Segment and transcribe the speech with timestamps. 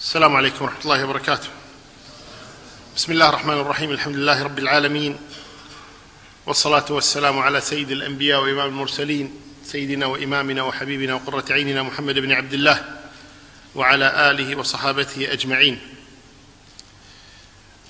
[0.00, 1.48] السلام عليكم ورحمة الله وبركاته.
[2.96, 5.18] بسم الله الرحمن الرحيم، الحمد لله رب العالمين
[6.46, 12.52] والصلاة والسلام على سيد الأنبياء وإمام المرسلين سيدنا وإمامنا وحبيبنا وقرة عيننا محمد بن عبد
[12.52, 12.84] الله
[13.74, 15.80] وعلى آله وصحابته أجمعين.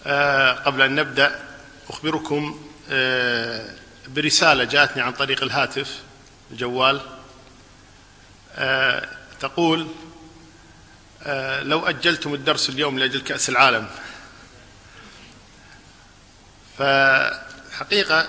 [0.06, 1.45] آه قبل أن نبدأ
[1.90, 3.74] أخبركم آه
[4.08, 6.02] برسالة جاءتني عن طريق الهاتف
[6.50, 7.00] الجوال
[8.54, 9.08] آه
[9.40, 9.88] تقول
[11.62, 13.88] لو أجلتم الدرس اليوم لأجل كأس العالم.
[16.79, 18.29] فحقيقة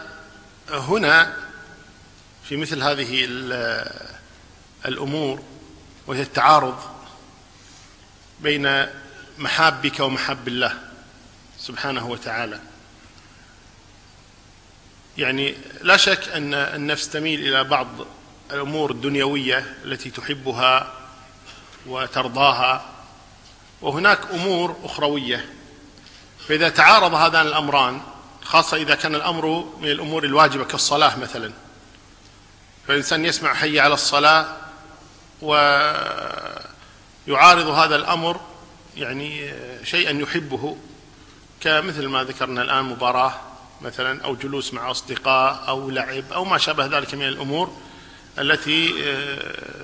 [0.69, 1.35] هنا
[2.43, 3.25] في مثل هذه
[4.85, 5.43] الأمور
[6.07, 6.79] وهي التعارض
[8.39, 8.85] بين
[9.37, 10.77] محابك ومحاب الله
[11.59, 12.59] سبحانه وتعالى.
[15.17, 17.87] يعني لا شك أن النفس تميل إلى بعض
[18.51, 21.00] الأمور الدنيوية التي تحبها
[21.85, 22.85] وترضاها.
[23.81, 25.49] وهناك أمور أخروية.
[26.47, 28.01] فإذا تعارض هذان الأمران
[28.43, 31.51] خاصة إذا كان الأمر من الأمور الواجبة كالصلاة مثلا.
[32.87, 34.57] فالانسان يسمع حي على الصلاة
[35.41, 36.57] ويعارض
[37.67, 38.39] هذا الأمر
[38.97, 39.53] يعني
[39.83, 40.77] شيئا يحبه.
[41.61, 43.33] كمثل ما ذكرنا الآن مباراة
[43.81, 47.77] مثلا أو جلوس مع أصدقاء أو لعب أو ما شابه ذلك من الأمور
[48.39, 48.93] التي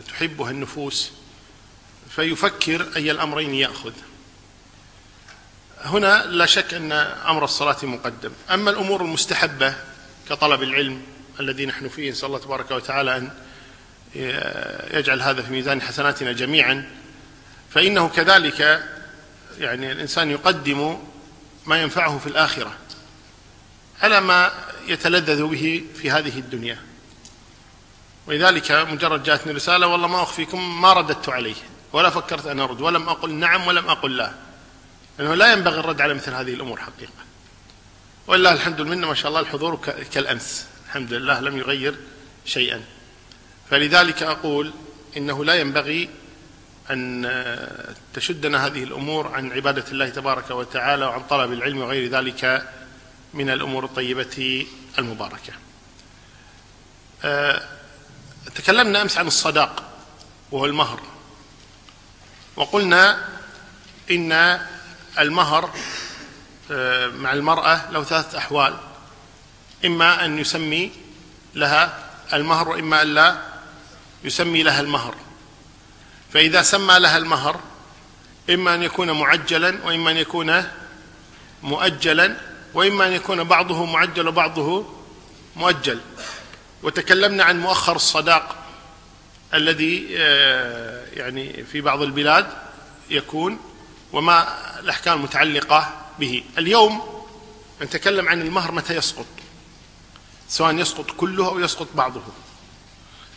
[0.07, 1.11] تحبها النفوس.
[2.17, 3.93] فيفكر أي الأمرين يأخذ.
[5.83, 8.31] هنا لا شك أن أمر الصلاة مقدم.
[8.51, 9.75] أما الأمور المستحبة
[10.29, 11.01] كطلب العلم
[11.39, 13.29] الذي نحن فيه نسأل الله تبارك وتعالى أن
[14.93, 16.91] يجعل هذا في ميزان حسناتنا جميعا
[17.69, 18.83] فإنه كذلك
[19.59, 20.97] يعني الإنسان يقدم
[21.65, 22.73] ما ينفعه في الآخرة
[24.01, 24.51] على ما
[24.87, 26.79] يتلذذ به في هذه الدنيا.
[28.27, 31.55] ولذلك مجرد جاءتني رسالة والله ما أخفيكم ما رددت عليه.
[31.93, 34.31] ولا فكرت أن أرد ولم أقل نعم ولم أقل لا.
[35.19, 37.11] لأنه لا ينبغي الرد على مثل هذه الأمور حقيقة.
[38.27, 39.75] ولله الحمد لله ما شاء الله الحضور
[40.13, 40.67] كالأمس.
[40.85, 41.95] الحمد لله لم يغير
[42.45, 42.81] شيئا.
[43.69, 44.73] فلذلك أقول
[45.17, 46.09] إنه لا ينبغي
[46.91, 47.27] أن
[48.13, 52.69] تشدنا هذه الأمور عن عبادة الله تبارك وتعالى وعن طلب العلم وغير ذلك
[53.33, 54.65] من الأمور الطيبة
[54.99, 55.53] المباركة.
[57.23, 57.61] أه،
[58.55, 59.83] تكلمنا أمس عن الصداق
[60.51, 60.99] وهو المهر.
[62.57, 63.25] وقلنا
[64.11, 64.59] إن
[65.19, 65.69] المهر
[66.71, 68.77] آه، مع المرأة له ثلاثة أحوال.
[69.85, 70.91] إما أن يسمي
[71.55, 71.99] لها
[72.33, 73.37] المهر وإما أن لا
[74.23, 75.15] يسمي لها المهر.
[76.33, 77.59] فإذا سمى لها المهر
[78.49, 80.63] إما أن يكون معجلا وإما أن يكون
[81.63, 82.37] مؤجلا
[82.73, 84.85] وإما أن يكون بعضه معجل وبعضه
[85.55, 85.99] مؤجل.
[86.83, 88.55] وتكلمنا عن مؤخر الصداق.
[89.53, 92.47] الذي آه، يعني في بعض البلاد
[93.09, 93.59] يكون
[94.13, 94.47] وما
[94.79, 96.43] الأحكام المتعلقة به.
[96.57, 97.23] اليوم
[97.81, 99.25] نتكلم عن المهر متى يسقط
[100.49, 102.21] سواء يسقط كله أو يسقط بعضه.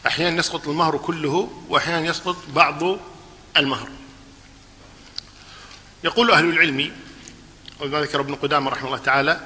[0.06, 2.96] أحيانا يسقط المهر كله وأحيانا يسقط بعض
[3.56, 3.88] المهر.
[6.04, 6.92] يقول أهل العلم
[7.80, 9.40] وما ذكر ابن قدامة رحمه الله تعالى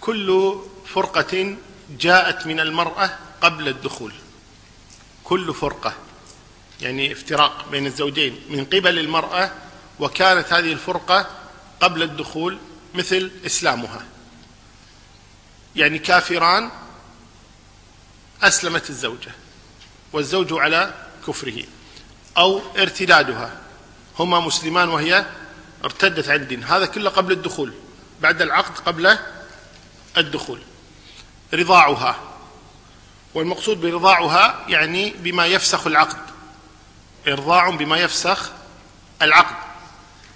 [0.00, 0.54] كل
[0.86, 1.56] فرقة
[2.00, 4.12] جاءت من المرأة قبل الدخول.
[5.24, 5.94] كل فرقة
[6.80, 9.52] يعني افتراق بين الزوجين من قبل المرأة
[10.00, 11.26] وكانت هذه الفرقة
[11.80, 12.58] قبل الدخول
[12.94, 14.04] مثل إسلامها.
[15.76, 16.70] يعني كافران
[18.42, 19.32] أسلمت الزوجة
[20.12, 20.94] والزوج على
[21.26, 21.62] كفره
[22.36, 23.60] أو ارتدادها.
[24.18, 25.26] هما مسلمان وهي
[25.84, 26.64] ارتدت عن الدين.
[26.64, 27.72] هذا كله قبل الدخول
[28.20, 29.18] بعد العقد قبل
[30.16, 30.60] الدخول.
[31.54, 32.33] رضاعها.
[33.34, 36.18] والمقصود برضاعها يعني بما يفسخ العقد.
[37.28, 38.50] إرضاع بما يفسخ
[39.22, 39.56] العقد.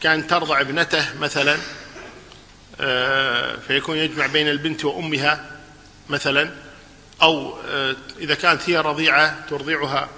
[0.01, 1.59] كأن ترضع ابنته مثلا
[2.81, 5.51] آه، فيكون يجمع بين البنت وأمها
[6.09, 6.51] مثلا
[7.23, 10.09] أو آه، إذا كانت هي رضيعة ترضعها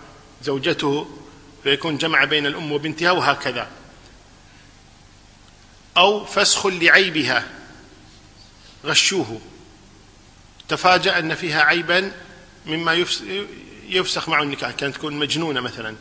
[0.43, 1.19] زوجته
[1.63, 3.69] فيكون جمع بين الأم وبنتها وهكذا.
[5.97, 7.45] أو فسخ لعيبها
[8.85, 9.41] غشوه.
[10.69, 12.13] تفاجأ أن فيها عيبا
[12.67, 13.05] مما
[13.89, 15.97] يفسخ معه النكاح كانت تكون مجنونة مثلا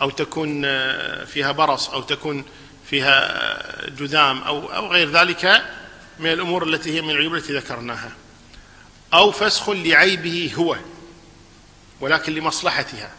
[0.00, 2.44] أو تكون آه، فيها برص أو تكون
[2.90, 3.20] فيها
[3.86, 5.64] آه، جذام أو أو غير ذلك
[6.18, 8.12] من الأمور التي هي من العيوب التي ذكرناها.
[9.14, 10.76] أو فسخ لعيبه هو
[12.00, 13.10] ولكن لمصلحتها.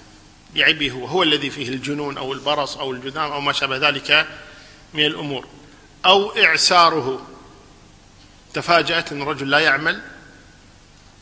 [0.55, 4.27] لعيبه هو هو الذي فيه الجنون أو البرص أو الجذام أو ما شابه ذلك
[4.93, 5.47] من الأمور.
[6.05, 7.27] أو إعساره.
[8.53, 10.01] تفاجأت أن الرجل لا يعمل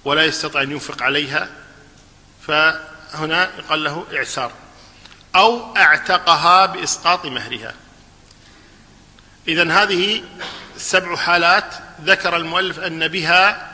[0.09, 1.49] ولا يستطيع أن ينفق عليها
[2.47, 4.51] فهنا يقال له إعسار
[5.35, 7.73] أو اعتقها بإسقاط مهرها.
[9.47, 10.23] إذا هذه
[10.77, 13.69] سبع حالات ذكر المؤلف أن بها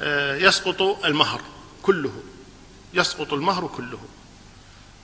[0.00, 1.40] آه، يسقط المهر
[1.82, 2.22] كله
[2.94, 4.00] يسقط المهر كله.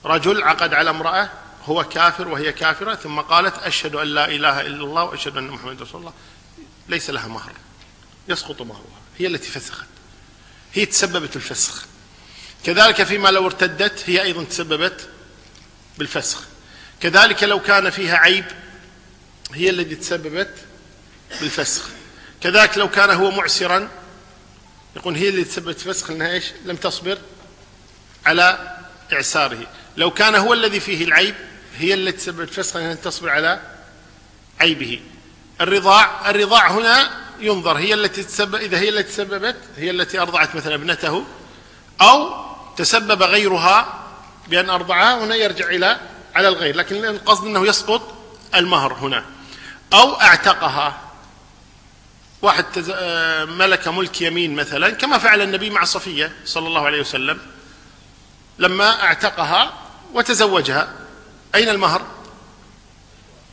[0.05, 1.29] رجل عقد على امرأة
[1.65, 5.81] هو كافر وهي كافرة ثم قالت أشهد أن لا إله إلا الله وأشهد أن محمد
[5.81, 6.13] رسول الله
[6.89, 7.53] ليس لها مهر
[8.27, 9.96] يسقط مهرها هي التي فسخت.
[10.77, 11.85] هي تسببت الفسخ
[12.63, 15.09] كذلك فيما لو ارتدت هي أيضا تسببت
[15.97, 16.43] بالفسخ.
[17.01, 18.45] كذلك لو كان فيها عيب
[19.53, 20.53] هي التي تسببت
[21.41, 21.83] بالفسخ.
[22.41, 23.89] كذلك لو كان هو معسرا
[24.95, 27.17] يقول هي اللي تسببت فسخ انها إيش؟ لم تصبر
[28.25, 28.77] على
[29.13, 29.67] إعساره.
[29.97, 31.35] لو كان هو الذي فيه العيب
[31.77, 33.61] هي التي تسببت فسخ انها تصبر على
[34.59, 35.01] عيبه.
[35.61, 40.75] الرضاع الرضاع هنا ينظر هي التي تسبب إذا هي التي تسببت هي التي أرضعت مثلا
[40.75, 41.25] ابنته
[42.01, 42.45] أو
[42.77, 44.03] تسبب غيرها
[44.47, 45.99] بأن أرضعها هنا يرجع إلى
[46.35, 48.13] على الغير لكن القصد أنه يسقط
[48.55, 49.25] المهر هنا.
[49.93, 51.01] أو اعتقها.
[52.41, 57.39] واحد آه، ملك ملك يمين مثلا كما فعل النبي مع صفية صلى الله عليه وسلم
[58.59, 59.73] لما اعتقها
[60.13, 60.93] وتزوجها.
[61.55, 62.01] أين المهر؟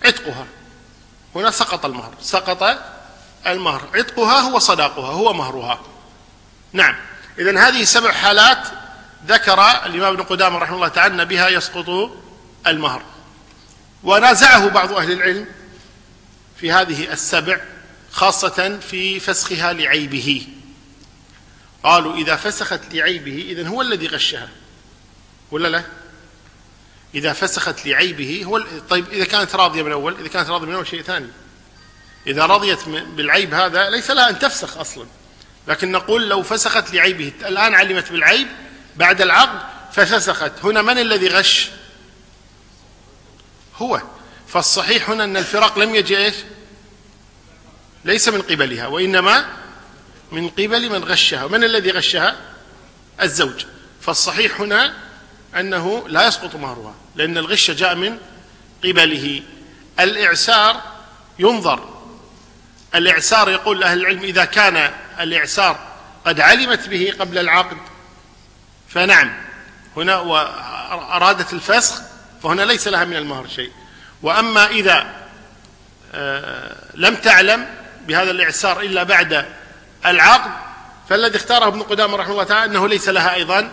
[0.05, 0.47] عتقها.
[1.35, 2.15] هنا سقط المهر.
[2.21, 2.79] سقط
[3.47, 3.89] المهر.
[3.95, 5.81] عتقها هو صداقها هو مهرها.
[6.73, 6.97] نعم.
[7.39, 8.69] اذا هذه سبع حالات
[9.27, 12.11] ذكر الإمام ابن قدامة رحمه الله تعالى بها يسقط
[12.67, 13.03] المهر.
[14.03, 15.47] ونازعه بعض أهل العلم
[16.61, 17.61] في هذه السبع
[18.13, 20.47] خاصة في فسخها لعيبه.
[21.83, 24.49] قالوا إذا فسخت لعيبه إذن هو الذي غشها.
[25.51, 25.85] ولا لا؟
[27.15, 30.87] إذا فسخت لعيبه هو طيب إذا كانت راضية من اول إذا كانت راضية من اول
[30.87, 31.27] شيء ثاني.
[32.27, 35.07] إذا رضيت بالعيب هذا ليس لها أن تفسخ أصلا.
[35.69, 37.33] لكن نقول لو فسخت لعيبه.
[37.47, 38.49] الآن علمت بالعيب
[38.97, 39.61] بعد العقد
[39.93, 40.53] ففسخت.
[40.65, 41.71] هنا من الذي غش؟
[43.77, 44.03] هو.
[44.49, 46.35] فالصحيح هنا أن الفراق لم يجي إيش؟
[48.05, 49.47] ليس من قبلها وإنما
[50.33, 51.47] من قبل من غشها.
[51.47, 52.37] من الذي غشها؟
[53.23, 53.65] الزوج.
[54.01, 54.95] فالصحيح هنا
[55.57, 58.19] أنه لا يسقط مهرها لأن الغش جاء من
[58.85, 59.43] قبله.
[60.01, 60.83] الإعسار
[61.39, 61.94] ينظر
[62.95, 65.79] الإعسار يقول أهل العلم إذا كان الإعسار
[66.27, 67.77] قد علمت به قبل العقد
[68.89, 69.33] فنعم
[69.97, 72.01] هنا وأرادت الفسخ
[72.43, 73.71] فهنا ليس لها من المهر شيء.
[74.23, 75.07] وأما إذا
[76.15, 77.67] آه، لم تعلم
[78.07, 79.47] بهذا الإعسار إلا بعد
[80.07, 80.51] العقد
[81.09, 83.71] فالذي اختاره ابن قدامة رحمه الله تعالى أنه ليس لها أيضا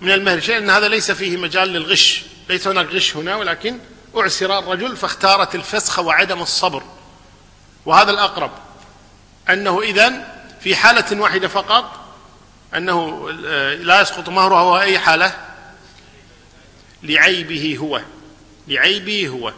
[0.00, 3.78] من المهر شيء ان هذا ليس فيه مجال للغش ليس هناك غش هنا ولكن
[4.16, 6.82] أعسر الرجل فاختارت الفسخ وعدم الصبر
[7.86, 8.50] وهذا الأقرب.
[9.50, 10.24] أنه إذن
[10.60, 12.00] في حالة واحدة فقط
[12.76, 13.30] أنه
[13.70, 15.34] لا يسقط مهرها وهو أي حالة؟
[17.02, 18.00] لعيبه هو
[18.68, 19.52] لعيبه هو.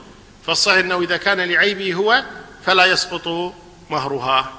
[0.47, 2.25] فالصحيح أنه إذا كان لعيبه هو
[2.65, 3.55] فلا يسقط
[3.91, 4.53] مهرها.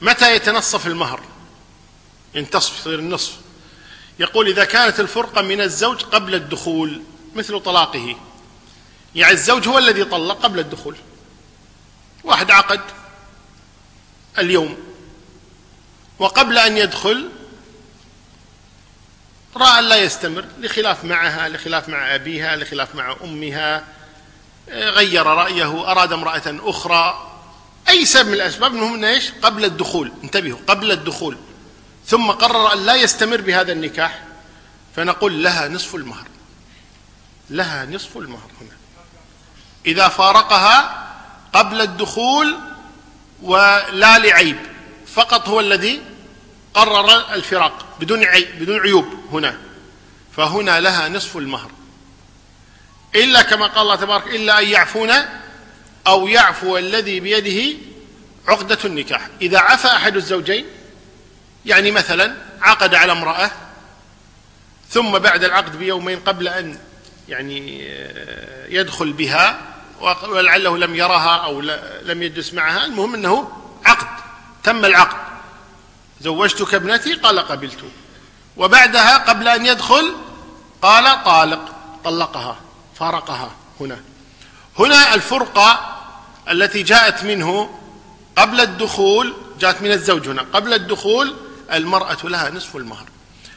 [0.00, 1.20] متى يتنصف المهر؟
[2.34, 3.36] ينتصف يصير النصف.
[4.18, 7.02] يقول إذا كانت الفرقة من الزوج قبل الدخول
[7.34, 8.16] مثل طلاقه.
[9.14, 10.96] يعني الزوج هو الذي طلق قبل الدخول.
[12.24, 12.80] واحد عقد
[14.38, 14.76] اليوم.
[16.18, 17.30] وقبل أن يدخل
[19.56, 23.84] رأى أن لا يستمر لخلاف معها لخلاف مع أبيها لخلاف مع أمها
[24.68, 27.28] غير رأيه أراد امرأة أخرى.
[27.88, 30.12] أي سبب من الأسباب؟ المهم إيش؟ قبل الدخول.
[30.24, 31.36] انتبهوا قبل الدخول.
[32.06, 34.22] ثم قرر أن لا يستمر بهذا النكاح.
[34.96, 36.26] فنقول لها نصف المهر.
[37.50, 38.76] لها نصف المهر هنا.
[39.86, 40.98] إذا فارقها
[41.52, 42.58] قبل الدخول
[43.42, 44.56] ولا لعيب
[45.14, 46.00] فقط هو الذي
[46.74, 49.58] قرر الفراق بدون عيب بدون عيوب هنا
[50.36, 51.70] فهنا لها نصف المهر.
[53.14, 55.10] إلا كما قال الله تبارك إلا أن يعفون
[56.06, 57.78] أو يعفو الذي بيده
[58.48, 59.28] عقدة النكاح.
[59.42, 60.64] إذا عفى أحد الزوجين
[61.66, 63.50] يعني مثلا عقد على امرأة
[64.90, 66.78] ثم بعد العقد بيومين قبل أن
[67.28, 69.71] يعني آه، يدخل بها
[70.02, 71.60] ولعله لم يرها أو
[72.02, 72.84] لم يجلس معها.
[72.84, 73.52] المهم أنه
[73.84, 74.06] عقد
[74.62, 75.16] تم العقد.
[76.20, 77.78] زوجتك ابنتي؟ قال قبلت.
[78.56, 80.16] وبعدها قبل أن يدخل؟
[80.82, 81.74] قال طالق.
[82.04, 82.56] طلقها
[82.98, 84.00] فارقها هنا.
[84.78, 85.98] هنا الفرقة
[86.50, 87.78] التي جاءت منه
[88.36, 90.46] قبل الدخول جاءت من الزوج هنا.
[90.52, 91.34] قبل الدخول
[91.72, 93.04] المرأة لها نصف المهر.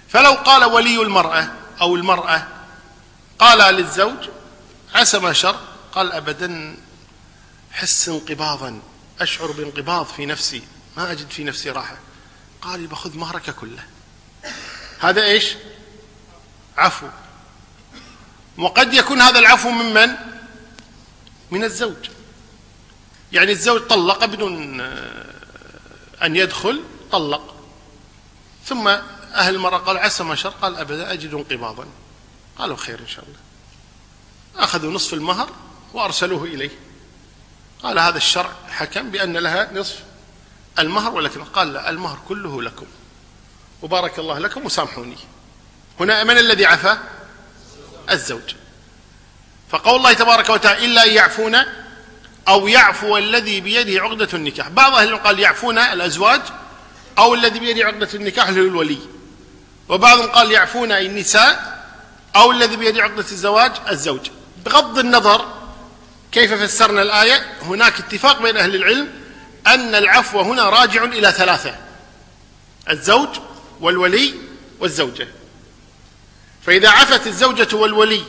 [0.09, 1.47] فلو قال ولي المرأة
[1.81, 2.47] أو المرأة
[3.39, 4.29] قال للزوج
[4.95, 5.55] عسى ما شر
[5.95, 6.77] قال أبدا
[7.71, 8.81] حس انقباضا
[9.19, 10.61] أشعر بانقباض في نفسي
[10.97, 11.97] ما أجد في نفسي راحة.
[12.61, 13.83] قال باخذ مهرك كله.
[14.99, 15.55] هذا إيش؟
[16.77, 17.07] عفو.
[18.57, 20.15] وقد يكون هذا العفو ممن
[21.51, 22.09] من؟ الزوج.
[23.31, 25.25] يعني الزوج طلق بدون آه،
[26.23, 27.55] أن يدخل طلق.
[28.65, 31.87] ثم أهل المرأة قال عسى ما شر قال أبدا أجد انقباضا.
[32.57, 33.39] قالوا خير إن شاء الله.
[34.63, 35.49] أخذوا نصف المهر
[35.95, 36.69] وأرسلوه إليه.
[37.83, 39.99] قال هذا الشرع حكم بأن لها نصف
[40.79, 42.85] المهر ولكن قال لا المهر كله لكم.
[43.81, 45.17] وبارك الله لكم وسامحوني.
[45.99, 46.97] هنا من الذي عفى
[48.11, 48.55] الزوج.
[49.69, 51.55] فقول الله تبارك وتعالى إلا أن يعفون
[52.47, 54.69] أو يعفو الذي بيده عقدة النكاح.
[54.69, 56.41] بعض أهل قال يعفون الأزواج
[57.17, 58.99] أو الذي بيده عقدة النكاح اللي هو الولي
[59.89, 61.75] وبعضهم قال يعفون النساء
[62.35, 64.29] أو الذي بيده عقدة الزواج الزوج.
[64.65, 65.54] بغض النظر
[66.35, 69.11] كيف فسرنا الآية؟ هناك اتفاق بين أهل العلم
[69.67, 71.75] أن العفو هنا راجع إلى ثلاثة
[72.89, 73.29] الزوج
[73.81, 74.33] والولي
[74.79, 75.27] والزوجة.
[76.65, 78.23] فإذا عفت الزوجة والولي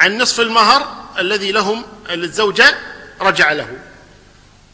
[0.00, 2.78] عن نصف المهر الذي لهم للزوجة
[3.20, 3.68] رجع له.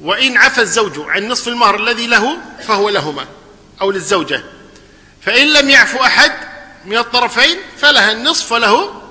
[0.01, 3.27] وإن عفى الزوج عن نصف المهر الذي له فهو لهما
[3.81, 4.43] أو للزوجة.
[5.23, 6.33] فإن لم يعفو أحد
[6.85, 9.03] من الطرفين فلها النصف وله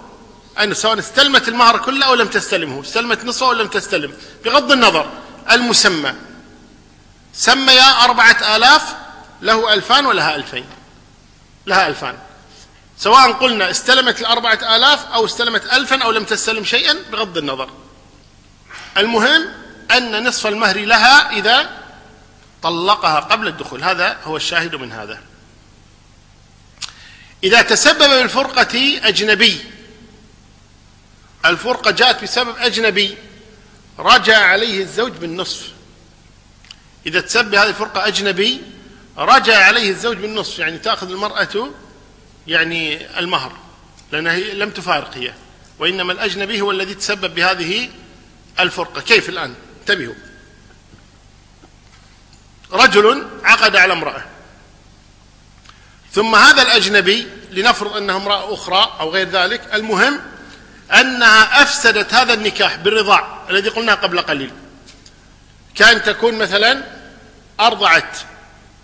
[0.63, 4.13] أن سواء استلمت المهر كله أو لم تستلمه استلمت نصفه أو لم تستلم.
[4.45, 5.11] بغض النظر
[5.51, 6.13] المسمى.
[7.33, 8.95] سمي أربعة آلاف
[9.41, 10.65] له ألفان ولها ألفين.
[11.65, 12.17] لها ألفان.
[12.97, 17.69] سواء قلنا استلمت الأربعة آلاف أو استلمت ألفا أو لم تستلم شيئا بغض النظر.
[18.97, 19.45] المهم
[19.91, 21.69] أن نصف المهر لها إذا
[22.63, 23.83] طلقها قبل الدخول.
[23.83, 25.21] هذا هو الشاهد من هذا.
[27.43, 29.65] إذا تسبب بالفرقة أجنبي
[31.45, 33.17] الفرقة جاءت بسبب أجنبي
[33.99, 35.71] رجع عليه الزوج بالنصف.
[37.05, 38.61] إذا تسبب هذه الفرقة أجنبي
[39.17, 41.69] رجع عليه الزوج بالنصف يعني تأخذ المرأة
[42.47, 43.51] يعني المهر
[44.11, 45.33] لأنها لم تفارق هي
[45.79, 47.89] وإنما الأجنبي هو الذي تسبب بهذه
[48.59, 49.01] الفرقة.
[49.01, 50.13] كيف الآن؟ انتبهوا.
[52.71, 54.25] رجل عقد على امرأة.
[56.11, 60.19] ثم هذا الأجنبي لنفرض أنها امرأة أخرى أو غير ذلك المهم
[60.91, 64.51] أنها أفسدت هذا النكاح بالرضاع الذي قلناه قبل قليل.
[65.75, 66.83] كان تكون مثلا
[67.59, 68.17] أرضعت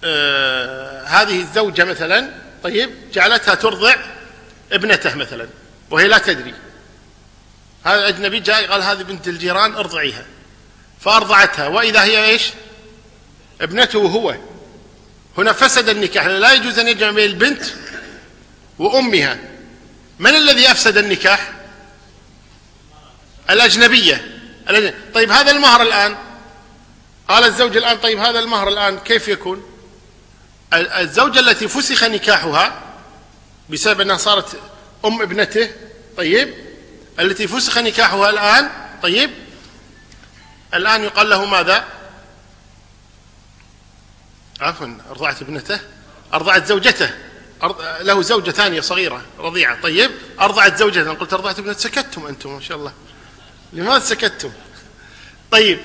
[0.04, 2.30] آه هذه الزوجة مثلا
[2.64, 3.96] طيب جعلتها ترضع
[4.72, 5.48] ابنته مثلا
[5.92, 6.54] وهي لا تدري.
[7.86, 10.26] هذا الأجنبي جاء قال هذه بنت الجيران ارضعيها.
[11.02, 12.50] فأرضعتها وإذا هي إيش؟
[13.62, 14.36] ابنته هو.
[15.38, 17.64] هنا فسد النكاح لا يجوز أن يجمع بين البنت
[18.80, 19.40] وأمها.
[20.20, 21.52] من الذي أفسد النكاح؟
[23.50, 24.40] الأجنبية.
[25.14, 26.18] طيب هذا المهر الآن؟
[27.28, 29.64] قال الزوج الآن طيب هذا المهر الآن كيف يكون؟
[30.74, 32.82] الزوجة التي فسخ نكاحها
[33.70, 34.60] بسبب أنها صارت
[35.06, 35.70] أم ابنته
[36.18, 36.54] طيب
[37.20, 38.70] التي فسخ نكاحها الآن
[39.04, 39.30] طيب
[40.74, 41.86] الآن يقال له ماذا؟
[44.62, 45.80] عفوا أرضعت ابنته
[46.34, 47.10] أرضعت زوجته.
[48.02, 52.78] له زوجة ثانية صغيرة رضيعة طيب أرضعت زوجته قلت أرضعت ابنته سكتتم أنتم ما شاء
[52.78, 52.94] الله.
[53.74, 54.52] لماذا سكتتم؟
[55.52, 55.80] طيب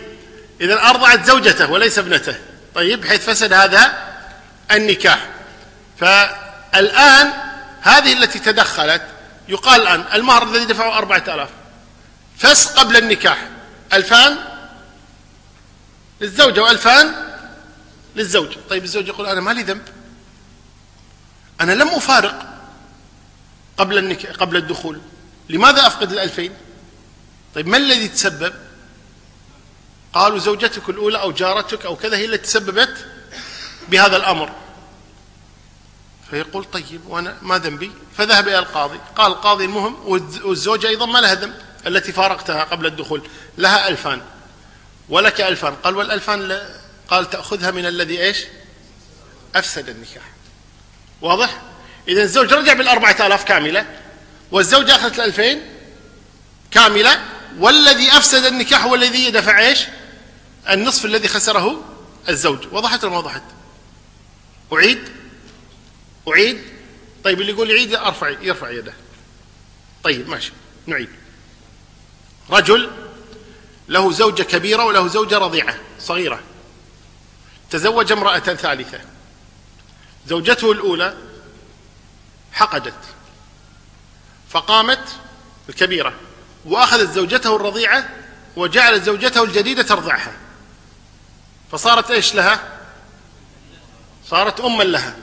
[0.60, 2.36] إذا أرضعت زوجته وليس ابنته.
[2.74, 4.08] طيب بحيث فسد هذا
[4.70, 5.28] النكاح.
[5.98, 7.32] فالآن
[7.80, 9.02] هذه التي تدخلت
[9.48, 11.48] يقال الآن المهر الذي دفعه أربعة آلاف.
[12.38, 13.48] فس قبل النكاح.
[13.92, 14.36] ألفان
[16.20, 17.14] للزوجة وألفان
[18.16, 18.56] للزوج.
[18.70, 19.82] طيب الزوج يقول أنا ما لي ذنب.
[21.60, 22.46] أنا لم أفارق
[23.76, 25.00] قبل النكاح قبل الدخول.
[25.48, 26.52] لماذا أفقد الألفين؟
[27.54, 28.54] طيب ما الذي تسبب؟
[30.12, 33.06] قالوا زوجتك الأولى أو جارتك أو كذا هي التي تسببت
[33.88, 34.52] بهذا الأمر.
[36.30, 39.00] فيقول طيب وأنا ما ذنبي؟ فذهب إلى القاضي.
[39.16, 39.96] قال القاضي المهم
[40.44, 41.54] والزوجة أيضا ما لها ذنب
[41.86, 43.28] التي فارقتها قبل الدخول
[43.58, 44.20] لها ألفان.
[45.08, 45.74] ولك ألفان.
[45.74, 46.60] قال والألفان
[47.08, 48.44] قال تأخذها من الذي إيش؟
[49.54, 50.22] أفسد النكاح.
[51.20, 51.62] واضح؟
[52.08, 53.86] إذا الزوج رجع بالأربعة آلاف كاملة
[54.50, 55.62] والزوجة أخذت الألفين
[56.70, 59.80] كاملة والذي أفسد النكاح هو الذي دفع إيش؟
[60.70, 61.84] النصف الذي خسره
[62.28, 62.58] الزوج.
[62.72, 63.42] وضحت ولا ما وضحت؟
[64.72, 65.08] أعيد؟
[66.28, 66.62] أعيد؟
[67.24, 68.94] طيب اللي يقول يعيد أرفع يرفع يده.
[70.04, 70.52] طيب ماشي.
[70.86, 71.08] نعيد.
[72.50, 72.90] رجل
[73.88, 76.40] له زوجة كبيرة وله زوجة رضيعة صغيرة.
[77.70, 79.00] تزوج امرأة ثالثة.
[80.26, 81.16] زوجته الأولى
[82.52, 82.94] حقدت.
[84.50, 85.08] فقامت
[85.68, 86.14] الكبيرة.
[86.64, 88.08] وأخذت زوجته الرضيعة
[88.56, 90.32] وجعلت زوجته الجديدة ترضعها.
[91.72, 92.60] فصارت إيش لها؟
[94.30, 95.16] صارت أما لها.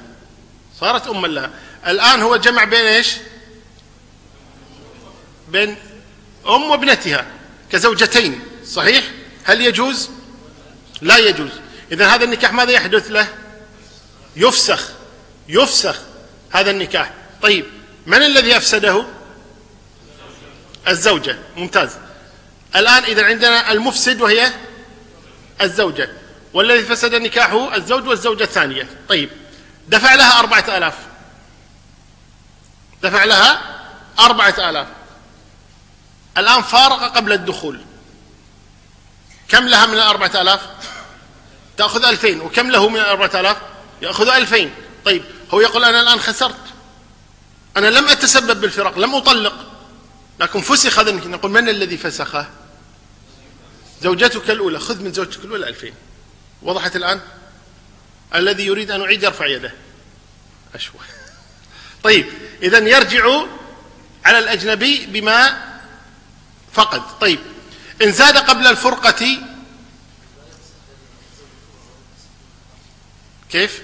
[0.80, 1.50] صارت أما لها.
[1.88, 3.16] الآن هو جمع بين إيش؟
[5.50, 5.78] بين
[6.48, 7.26] أم وابنتها
[7.72, 9.12] كزوجتين صحيح؟
[9.44, 10.10] هل يجوز؟
[11.02, 11.52] لا يجوز.
[11.92, 13.28] إذا هذا النكاح ماذا يحدث له؟
[14.36, 14.90] يفسخ.
[15.48, 16.00] يفسخ
[16.52, 17.14] هذا النكاح.
[17.42, 17.66] طيب
[18.06, 19.06] من الذي أفسده؟
[20.88, 21.38] الزوجة.
[21.58, 21.90] ممتاز.
[22.76, 24.54] الآن إذا عندنا المفسد وهي
[25.62, 26.10] الزوجة.
[26.54, 28.90] والذي فسد نكاحه الزوج والزوجة الثانية.
[29.10, 29.30] طيب.
[29.88, 30.94] دفع لها أربعة آلاف.
[33.04, 33.62] دفع لها
[34.20, 34.88] أربعة آلاف.
[36.38, 37.82] الآن فارق قبل الدخول.
[39.48, 40.62] كم لها من الأربعة آلاف؟
[41.78, 42.42] تأخذ ألفين.
[42.42, 43.58] وكم له من الأربعة آلاف؟
[44.02, 44.74] يأخذ ألفين.
[45.06, 45.24] طيب.
[45.54, 46.60] هو يقول أنا الآن خسرت.
[47.78, 49.00] أنا لم أتسبب بالفراق.
[49.00, 49.65] لم أطلق.
[50.40, 52.50] لكن فسخ هذا نقول من الذي فسخه
[54.02, 54.80] زوجتك الأولى.
[54.80, 55.94] خذ من زوجتك الأولى ألفين
[56.62, 57.22] وضحت الآن؟
[58.36, 59.74] الذي يريد أن يعيد يرفع يده.
[60.76, 61.00] أشوى
[62.04, 62.26] طيب
[62.64, 63.46] إذا يرجع
[64.26, 65.66] على الأجنبي بما
[66.74, 67.20] فقد.
[67.20, 67.40] طيب
[68.02, 69.40] إن زاد قبل الفرقة
[73.50, 73.82] كيف؟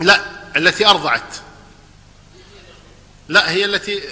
[0.00, 0.20] لا
[0.56, 1.36] التي أرضعت.
[3.28, 4.02] لا هي التي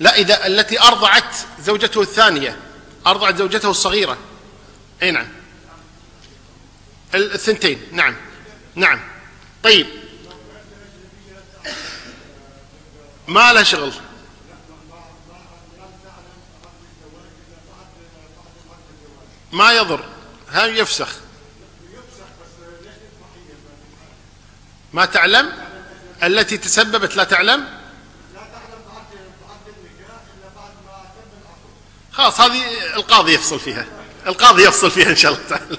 [0.00, 2.56] لا إذا التي أرضعت زوجته الثانية
[3.06, 4.18] أرضعت زوجته الصغيرة.
[5.02, 5.28] أي نعم.
[7.14, 7.82] الثنتين.
[7.92, 8.16] نعم.
[8.74, 9.00] نعم.
[9.62, 9.86] طيب.
[13.28, 13.92] ما له شغل.
[19.52, 20.04] ما يضر.
[20.48, 21.08] هذا يفسخ.
[24.92, 25.52] ما تعلم؟
[26.22, 27.75] التي تسببت لا تعلم؟
[32.16, 33.86] خلاص هذه القاضي يفصل فيها.
[34.26, 35.78] القاضي يفصل فيها إن شاء الله تعالى.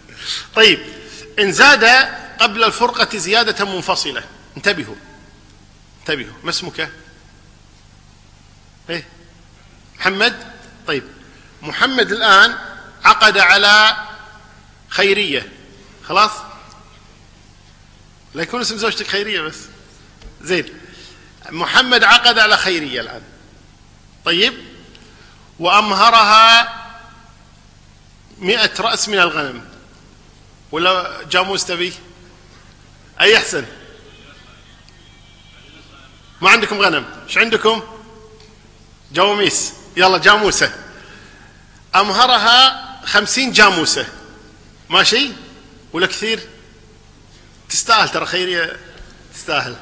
[0.56, 0.78] طيب
[1.38, 1.84] إن زاد
[2.40, 4.24] قبل الفرقة زيادة منفصلة.
[4.56, 4.94] انتبهوا.
[6.00, 6.34] انتبهوا.
[6.44, 6.90] ما اسمك؟
[8.90, 9.08] إيه؟
[9.98, 10.52] محمد؟
[10.86, 11.04] طيب.
[11.62, 12.58] محمد الآن
[13.04, 13.96] عقد على
[14.88, 15.52] خيرية.
[16.08, 16.30] خلاص؟
[18.34, 19.58] لا يكون اسم زوجتك خيرية بس.
[20.42, 20.80] زين.
[21.50, 23.22] محمد عقد على خيرية الآن.
[24.24, 24.73] طيب.
[25.58, 26.68] وأمهرها
[28.38, 29.64] مئة رأس من الغنم.
[30.72, 31.92] ولا جاموس تبي
[33.20, 33.64] أي أحسن؟
[36.40, 37.82] ما عندكم غنم؟ إيش عندكم؟
[39.12, 39.72] جواميس.
[39.96, 40.74] يلا جاموسة.
[41.94, 44.06] أمهرها خمسين جاموسة.
[44.88, 45.30] ماشي؟
[45.92, 46.40] ولا كثير؟
[47.68, 48.76] تستاهل ترى خيرية
[49.34, 49.76] تستاهل.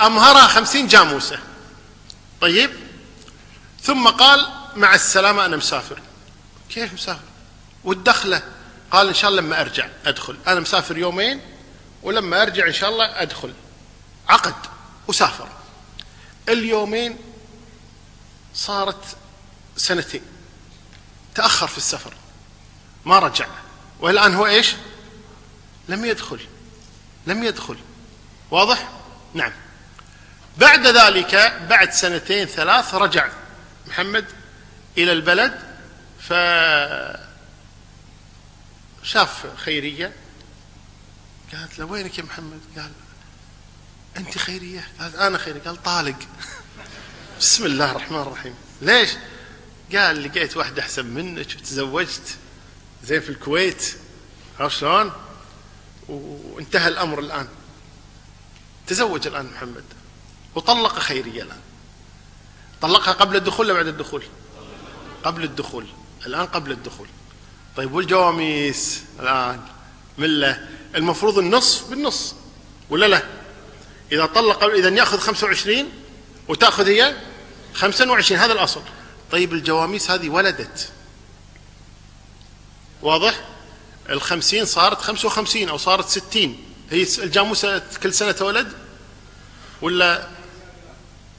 [0.00, 1.38] أمهرها خمسين جاموسة.
[2.40, 2.87] طيب؟
[3.88, 6.02] ثم قال مع السلامة أنا مسافر.
[6.70, 7.22] كيف مسافر؟
[7.84, 8.42] والدخلة.
[8.90, 10.36] قال إن شاء الله لما أرجع أدخل.
[10.46, 11.40] أنا مسافر يومين
[12.02, 13.52] ولما أرجع إن شاء الله أدخل.
[14.28, 14.54] عقد
[15.08, 15.48] وسافر.
[16.48, 17.18] اليومين
[18.54, 19.16] صارت
[19.76, 20.22] سنتين.
[21.34, 22.14] تأخر في السفر.
[23.04, 23.46] ما رجع.
[24.00, 24.74] والآن هو إيش؟
[25.88, 26.40] لم يدخل.
[27.26, 27.78] لم يدخل.
[28.50, 28.88] واضح؟
[29.34, 29.52] نعم.
[30.58, 33.28] بعد ذلك بعد سنتين ثلاث رجع.
[33.88, 34.24] محمد
[34.98, 35.60] إلى البلد
[36.20, 36.32] ف
[39.02, 40.12] شاف خيرية.
[41.52, 42.90] قالت له وينك يا محمد؟ قال
[44.16, 44.88] أنت خيرية.
[45.00, 45.60] قالت أنا خيرية.
[45.60, 46.16] قال طالق.
[47.40, 48.54] بسم الله الرحمن الرحيم.
[48.82, 49.10] ليش؟
[49.94, 52.36] قال لقيت واحدة أحسن منك وتزوجت
[53.04, 53.96] زين في الكويت.
[54.60, 55.12] عرفت شلون؟
[56.08, 57.48] وانتهى الأمر الآن.
[58.86, 59.84] تزوج الآن محمد
[60.54, 61.60] وطلق خيرية الآن.
[62.82, 64.22] طلقها قبل الدخول ولا بعد الدخول؟
[65.24, 65.86] قبل الدخول.
[66.26, 67.08] الآن قبل الدخول.
[67.76, 69.60] طيب والجواميس؟ الآن.
[70.18, 70.68] ملة.
[70.94, 72.34] المفروض النصف بالنص
[72.90, 73.22] ولا لا؟
[74.12, 75.92] إذا طلق إذا يأخذ 25
[76.48, 77.16] وتأخذ هي
[77.74, 78.82] 25 هذا الأصل.
[79.32, 80.92] طيب الجواميس هذه ولدت.
[83.02, 83.44] واضح؟
[84.10, 86.64] الخمسين صارت خمسة وخمسين أو صارت ستين.
[86.90, 88.72] هي الجاموسة كل سنة تولد؟
[89.82, 90.28] ولا؟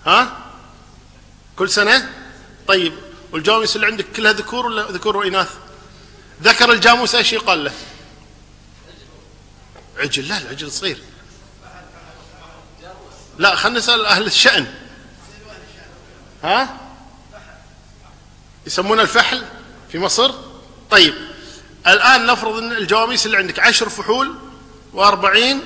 [0.06, 0.49] ها؟
[1.60, 2.14] كل سنة.
[2.68, 2.94] طيب
[3.32, 5.50] والجواميس اللي عندك كلها ذكور ولا ذكور وإناث؟
[6.44, 7.72] ذكر الجاموس إيش يقال له؟
[9.98, 11.02] عجل لا العجل صغير.
[13.38, 14.74] لا خلينا نسأل أهل الشأن.
[16.44, 16.78] ها؟
[18.68, 19.46] يسمونه الفحل
[19.92, 20.34] في مصر؟
[20.92, 21.14] طيب
[21.88, 24.36] الآن نفرض أن الجواميس اللي عندك عشر فحول
[24.94, 25.62] وأربعين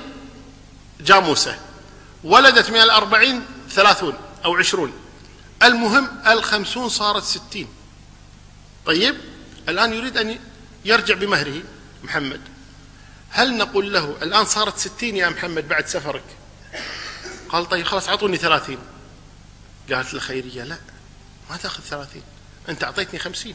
[1.00, 1.58] جاموسة.
[2.24, 4.92] ولدت من الأربعين ثلاثون أو عشرون.
[5.62, 7.68] المهم الخمسون صارت ستين.
[8.86, 9.16] طيب
[9.68, 10.38] الآن يريد أن
[10.84, 11.62] يرجع بمهره
[12.02, 12.40] محمد.
[13.30, 16.24] هل نقول له الآن صارت ستين يا محمد بعد سفرك؟
[17.48, 18.78] قال طيب خلاص أعطوني ثلاثين.
[19.92, 20.78] قالت له خيرية لا
[21.50, 22.22] ما تأخذ ثلاثين.
[22.68, 23.54] أنت أعطيتني خمسين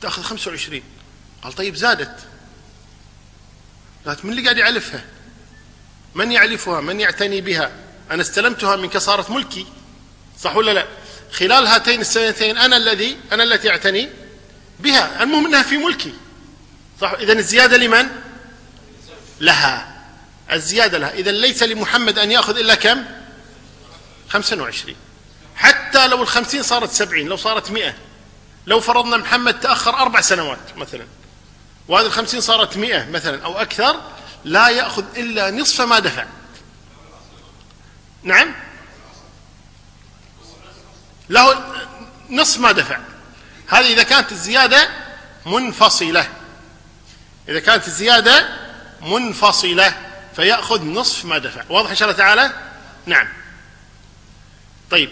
[0.00, 0.82] تأخذ خمسة وعشرين.
[1.42, 2.26] قال طيب زادت.
[4.06, 5.04] قالت من اللي قاعد يعلفها؟
[6.14, 7.72] من يعلفها؟ من يعتني بها؟
[8.10, 9.66] أنا استلمتها منك صارت ملكي.
[10.40, 10.86] صح ولا لا؟
[11.32, 14.08] خلال هاتين السنتين أنا الذي أنا التي أعتني
[14.80, 15.22] بها.
[15.22, 16.14] المهم أنها في ملكي.
[17.00, 18.08] صح؟ إذا الزيادة لمن؟
[19.40, 20.02] لها.
[20.52, 21.10] الزيادة لها.
[21.10, 23.04] إذا ليس لمحمد أن يأخذ إلا كم؟
[24.28, 24.96] خمسة وعشرين.
[25.56, 27.94] حتى لو الخمسين صارت سبعين لو صارت مئة.
[28.66, 31.06] لو فرضنا محمد تأخر أربع سنوات مثلا.
[31.88, 34.00] وهذه الخمسين صارت مئة مثلا أو أكثر
[34.44, 36.26] لا يأخذ إلا نصف ما دفع.
[38.22, 38.54] نعم؟
[41.28, 41.64] له
[42.30, 42.98] نصف ما دفع.
[43.68, 44.88] هذه إذا كانت الزيادة
[45.46, 46.28] منفصلة.
[47.48, 48.48] إذا كانت الزيادة
[49.02, 49.94] منفصلة
[50.36, 51.62] فيأخذ نصف ما دفع.
[51.68, 52.52] واضح إن شاء الله تعالى؟
[53.06, 53.28] نعم.
[54.90, 55.10] طيب.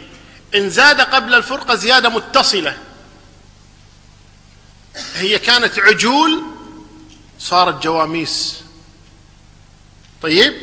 [0.55, 2.79] إن زاد قبل الفرقة زيادة متصلة.
[5.15, 6.43] هي كانت عجول
[7.39, 8.63] صارت جواميس.
[10.23, 10.55] طيب.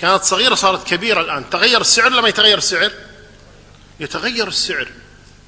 [0.00, 1.50] كانت صغيرة صارت كبيرة الآن.
[1.50, 2.92] تغير السعر لما يتغير السعر؟
[4.00, 4.88] يتغير السعر.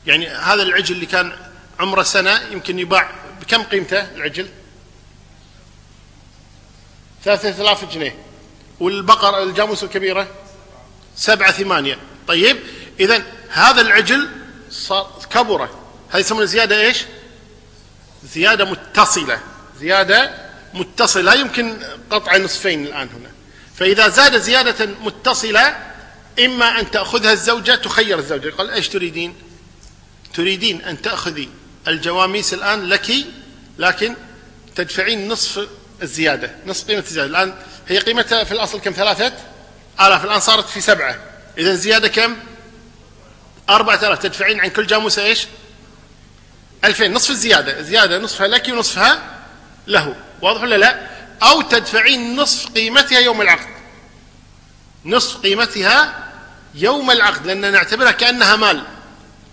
[0.07, 1.33] يعني هذا العجل اللي كان
[1.81, 4.49] عمره سنة يمكن يباع بكم قيمته العجل؟
[7.25, 8.17] ثلاثة آلاف جنيه.
[8.81, 10.29] والبقر الجاموس الكبيرة؟
[11.17, 11.99] سبعة ثمانية.
[12.29, 12.57] طيب
[13.01, 14.31] إذا هذا العجل
[14.71, 15.81] صار كبره.
[16.11, 17.05] هذه يسمونها زيادة إيش؟
[18.25, 19.41] زيادة متصلة.
[19.81, 21.23] زيادة متصلة.
[21.23, 23.31] لا يمكن قطع نصفين الآن هنا.
[23.77, 25.94] فإذا زاد زيادة متصلة
[26.39, 29.35] إما أن تأخذها الزوجة تخير الزوجة قال إيش تريدين؟
[30.35, 31.49] تريدين أن تأخذي
[31.89, 33.13] الجواميس الآن لك
[33.79, 34.15] لكن
[34.77, 35.69] تدفعين نصف
[36.03, 37.31] الزيادة نصف قيمة الزيادة.
[37.31, 37.55] الآن
[37.89, 39.33] هي قيمتها في الأصل كم؟ ثلاثة؟
[40.01, 40.25] آلاف.
[40.25, 41.19] الآن صارت في سبعة.
[41.59, 42.37] إذا زيادة كم؟
[43.71, 44.19] أربعة آلاف.
[44.19, 45.47] تدفعين عن كل جاموسة إيش؟
[46.85, 47.13] ألفين.
[47.13, 47.83] نصف الزيادة.
[47.83, 49.43] زيادة نصفها لك ونصفها
[49.87, 50.17] له.
[50.43, 51.09] واضح ولا لا؟
[51.43, 53.75] أو تدفعين نصف قيمتها يوم العقد.
[55.05, 56.24] نصف قيمتها
[56.75, 58.85] يوم العقد لأن نعتبرها كأنها مال.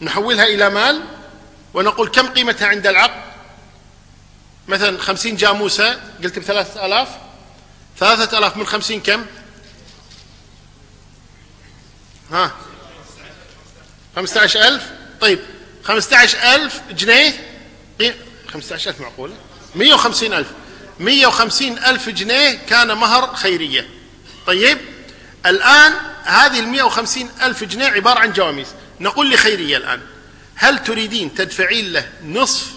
[0.01, 1.01] نحولها إلى مال
[1.73, 3.21] ونقول كم قيمتها عند العقد؟
[4.67, 7.09] مثلا خمسين جاموسة قلت بثلاثة ألاف.
[7.99, 9.25] ثلاثة ألاف من خمسين كم؟
[12.31, 12.51] ها؟
[14.15, 14.91] خمسة عشر ألف.
[15.21, 15.39] طيب
[15.83, 17.47] خمسة عشر ألف جنيه؟
[18.53, 19.35] خمسة عشر ألف معقولة؟
[19.75, 20.47] مية وخمسين ألف.
[20.99, 23.89] مية وخمسين ألف جنيه كان مهر خيرية.
[24.47, 24.77] طيب
[25.45, 28.67] الآن هذه المية وخمسين ألف جنيه عبارة عن جواميس.
[28.99, 30.01] نقول لخيرية الآن
[30.55, 32.71] هل تريدين تدفعين له نصف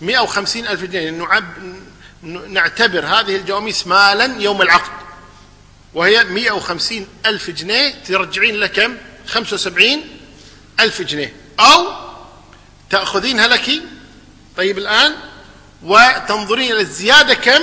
[0.00, 1.44] مئة وخمسين ألف جنيه؟ نعب
[2.48, 4.92] نعتبر هذه الجواميس مالا يوم العقد
[5.94, 10.18] وهي مئة وخمسين ألف جنيه ترجعين له كم؟ خمسة وسبعين
[10.80, 11.34] ألف جنيه.
[11.60, 11.86] أو
[12.90, 13.70] تأخذينها لك
[14.56, 15.14] طيب الآن
[15.82, 17.62] وتنظرين إلى الزيادة كم؟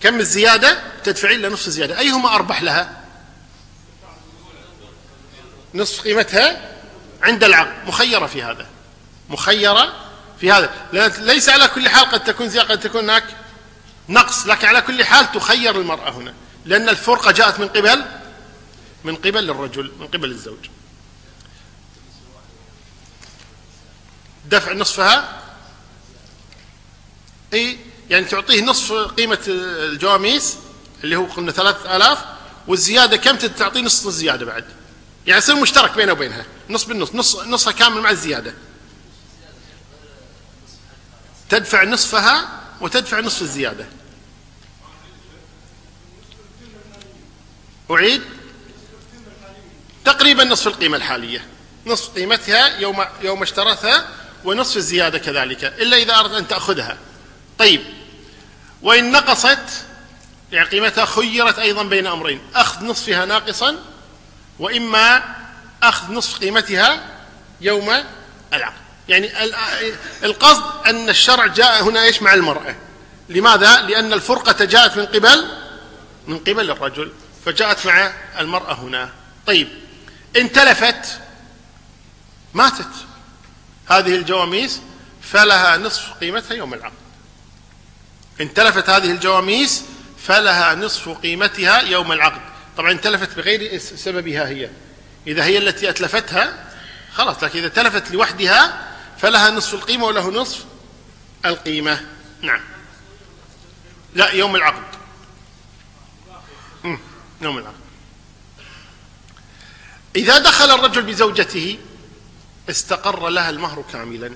[0.00, 1.98] كم الزيادة؟ تدفعين له نصف الزيادة.
[1.98, 3.03] أيهما أربح لها؟
[5.74, 6.70] نصف قيمتها
[7.22, 8.66] عند العقد مخيرة في هذا.
[9.28, 9.92] مخيرة
[10.40, 10.70] في هذا.
[11.18, 13.24] ليس على كل حال قد تكون زيادة قد تكون هناك
[14.08, 16.34] نقص لكن على كل حال تخير المرأة هنا.
[16.64, 18.04] لأن الفرقة جاءت من قبل
[19.04, 20.68] من قبل الرجل من قبل الزوج.
[24.46, 25.40] دفع نصفها؟
[27.54, 27.78] إي
[28.10, 30.56] يعني تعطيه نصف قيمة الجواميس
[31.04, 32.24] اللي هو قلنا ثلاثة آلاف
[32.66, 34.64] والزيادة كم؟ تعطيه نصف الزيادة بعد.
[35.26, 36.44] يعني يصير مشترك بينه وبينها.
[36.70, 37.14] نص بالنص.
[37.14, 38.54] نص نصها كامل مع الزيادة.
[41.48, 43.86] تدفع نصفها وتدفع نصف الزيادة.
[47.90, 48.22] أعيد.
[50.04, 51.46] تقريبا نصف القيمة الحالية.
[51.86, 54.08] نصف قيمتها يوم يوم اشترتها
[54.44, 56.98] ونصف الزيادة كذلك إلا إذا أردت أن تأخذها.
[57.58, 57.80] طيب.
[58.82, 59.84] وإن نقصت
[60.52, 62.40] يعني قيمتها خيرت أيضا بين أمرين.
[62.54, 63.93] أخذ نصفها ناقصا
[64.58, 65.22] وإما
[65.82, 67.00] أخذ نصف قيمتها
[67.60, 67.94] يوم
[68.52, 68.84] العقد.
[69.08, 69.30] يعني
[70.24, 72.76] القصد أن الشرع جاء هنا إيش مع المرأة.
[73.28, 75.48] لماذا؟ لأن الفرقة جاءت من قبل
[76.26, 77.12] من قبل الرجل
[77.46, 79.10] فجاءت مع المرأة هنا.
[79.46, 79.68] طيب
[80.36, 81.20] إن تلفت
[82.54, 82.90] ماتت.
[83.86, 84.80] هذه الجواميس
[85.22, 86.94] فلها نصف قيمتها يوم العقد.
[88.40, 89.84] إن تلفت هذه الجواميس
[90.26, 92.53] فلها نصف قيمتها يوم العقد.
[92.76, 94.70] طبعا تلفت بغير سببها هي.
[95.26, 96.74] إذا هي التي أتلفتها
[97.12, 100.64] خلاص لكن إذا تلفت لوحدها فلها نصف القيمة وله نصف
[101.44, 102.06] القيمة.
[102.42, 102.60] نعم.
[104.14, 104.82] لا يوم العقد.
[107.40, 107.84] يوم العقد.
[110.16, 111.78] إذا دخل الرجل بزوجته
[112.70, 114.34] استقر لها المهر كاملا.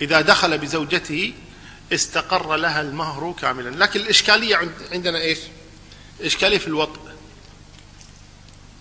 [0.00, 1.34] إذا دخل بزوجته
[1.92, 3.84] استقر لها المهر كاملا.
[3.84, 4.56] لكن الإشكالية
[4.92, 5.38] عندنا إيش؟
[6.24, 7.00] إشكالية في الوطء.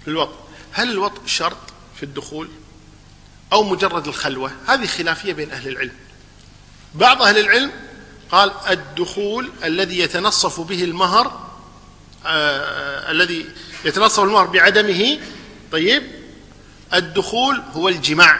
[0.03, 0.35] في الوطء.
[0.71, 1.57] هل الوطء شرط
[1.95, 2.49] في الدخول
[3.53, 5.93] أو مجرد الخلوة؟ هذه خلافية بين أهل العلم.
[6.95, 7.71] بعض أهل العلم
[8.31, 11.49] قال الدخول الذي يتنصف به المهر
[12.25, 13.45] آه الذي
[13.85, 15.19] يتنصف المهر بعدمه
[15.71, 16.03] طيب
[16.93, 18.39] الدخول هو الجماع.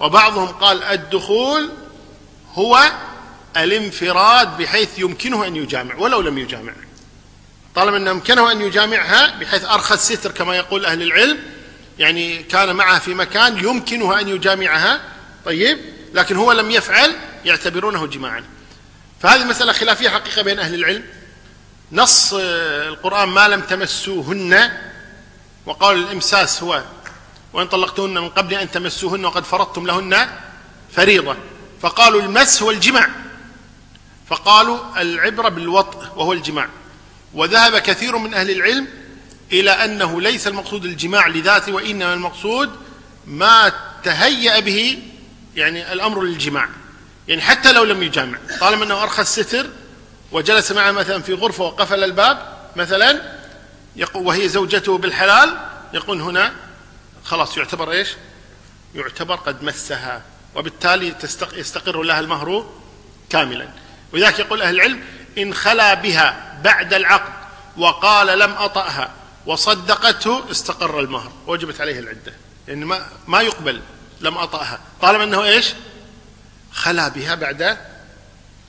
[0.00, 1.70] وبعضهم قال الدخول
[2.54, 2.92] هو
[3.56, 6.72] الانفراد بحيث يمكنه أن يجامع ولو لم يجامع.
[7.74, 11.38] طالما انه يمكنه أن يجامعها بحيث ارخى الستر كما يقول أهل العلم
[11.98, 15.00] يعني كان معها في مكان يمكنه أن يجامعها
[15.44, 15.78] طيب
[16.14, 18.44] لكن هو لم يفعل يعتبرونه جماعا.
[19.20, 21.04] فهذه مسألة خلافية حقيقة بين أهل العلم.
[21.92, 24.70] نص القرآن ما لم تمسوهن
[25.66, 26.82] وقال الإمساس هو
[27.52, 30.28] وإن طلقتهن من قبل أن تمسوهن وقد فرضتم لهن
[30.96, 31.36] فريضة.
[31.82, 33.08] فقالوا المس هو الجماع.
[34.28, 36.68] فقالوا العبرة بالوطء وهو الجماع.
[37.34, 38.86] وذهب كثير من أهل العلم
[39.52, 42.70] إلى أنه ليس المقصود الجماع لذاته وإنما المقصود
[43.26, 43.72] ما
[44.04, 44.98] تهيأ به
[45.56, 46.68] يعني الأمر للجماع.
[47.28, 48.38] يعني حتى لو لم يجامع.
[48.60, 49.66] طالما أنه أرخى الستر
[50.32, 53.38] وجلس معه مثلا في غرفة وقفل الباب مثلا
[54.14, 55.56] وهي زوجته بالحلال
[55.94, 56.52] يقول هنا
[57.24, 58.08] خلاص يعتبر إيش؟
[58.94, 60.22] يعتبر قد مسها
[60.54, 61.14] وبالتالي
[61.52, 62.70] يستقر لها المهر
[63.30, 63.68] كاملا.
[64.12, 65.00] ولذلك يقول أهل العلم
[65.38, 67.32] إن خلا بها بعد العقد
[67.76, 69.10] وقال لم أطأها
[69.46, 71.32] وصدقته استقر المهر.
[71.46, 72.32] وجبت عليه العدة.
[72.68, 73.80] يعني ما, ما يقبل
[74.20, 74.78] لم أطأها.
[75.00, 75.74] طالما أنه إيش؟
[76.72, 77.76] خلا بها بعد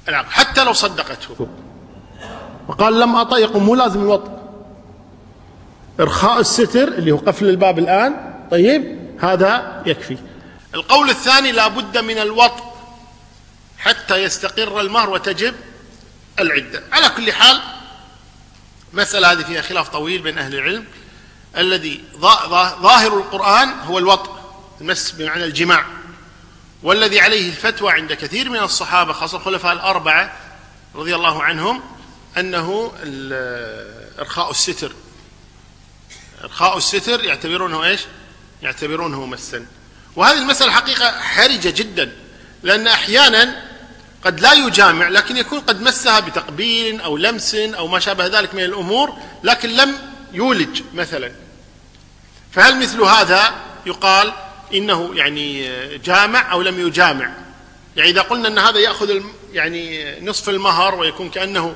[0.08, 1.48] العقد حتى لو صدقته.
[2.68, 4.32] وقال لم أطأ يقول مو لازم الوطء
[6.00, 10.18] إرخاء الستر اللي هو قفل الباب الآن طيب هذا يكفي.
[10.74, 12.64] القول الثاني لا بد من الوطء
[13.78, 15.56] حتى يستقر المهر وتجب
[16.40, 16.84] العدة.
[16.92, 17.62] على كل حال
[18.94, 20.86] مسألة هذه فيها خلاف طويل بين أهل العلم.
[21.58, 22.04] الذي
[22.82, 24.32] ظاهر القرآن هو الوطء
[24.82, 25.86] المس بمعنى الجماع.
[26.84, 30.38] والذي عليه الفتوى عند كثير من الصحابة خاصة الخلفاء الأربعة
[30.96, 31.82] رضي الله عنهم
[32.38, 32.94] أنه
[34.20, 34.92] إرخاء الستر.
[36.44, 38.02] إرخاء الستر يعتبرونه إيش؟
[38.62, 39.66] يعتبرونه مسا.
[40.16, 42.12] وهذه المسألة حقيقة حرجة جدا
[42.64, 43.73] لأن أحيانا
[44.26, 48.64] قد لا يجامع لكن يكون قد مسها بتقبيل أو لمس أو ما شابه ذلك من
[48.64, 49.96] الأمور لكن لم
[50.34, 51.32] يولج مثلا.
[52.52, 53.54] فهل مثل هذا
[53.86, 54.34] يقال
[54.74, 57.32] إنه يعني جامع أو لم يجامع؟
[57.96, 59.22] يعني إذا قلنا أن هذا يأخذ
[59.54, 61.76] يعني نصف المهر ويكون كأنه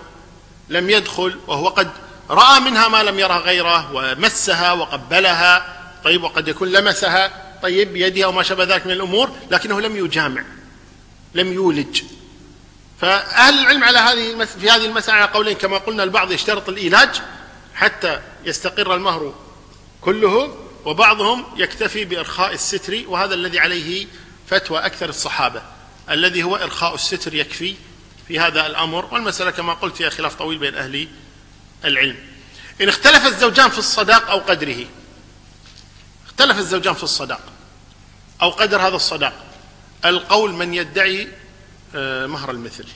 [0.70, 1.90] لم يدخل وهو قد
[2.30, 7.32] رأى منها ما لم يره غيره ومسها وقبلها طيب وقد يكون لمسها
[7.64, 10.44] طيب بيدها وما شابه ذلك من الأمور لكنه لم يجامع
[11.36, 12.04] لم يولج.
[13.02, 17.22] فأهل العلم على هذه في هذه المسألة على قولين كما قلنا البعض يشترط الإيلاج
[17.76, 19.34] حتى يستقر المهر
[20.02, 24.08] كله وبعضهم يكتفي بإرخاء الستر وهذا الذي عليه
[24.48, 25.62] فتوى أكثر الصحابة.
[26.10, 27.76] الذي هو إرخاء الستر يكفي
[28.28, 31.08] في هذا الأمر والمسألة كما قلت فيها خلاف طويل بين أهل
[31.86, 32.16] العلم.
[32.82, 34.86] إن اختلف الزوجان في الصداق أو قدره.
[36.28, 37.42] اختلف الزوجان في الصداق
[38.42, 39.34] أو قدر هذا الصداق.
[40.06, 41.28] القول من يدعي
[42.28, 42.88] مهر المثل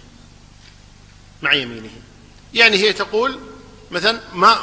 [1.41, 1.89] مع يمينه.
[2.53, 3.39] يعني هي تقول
[3.91, 4.57] مثلا ما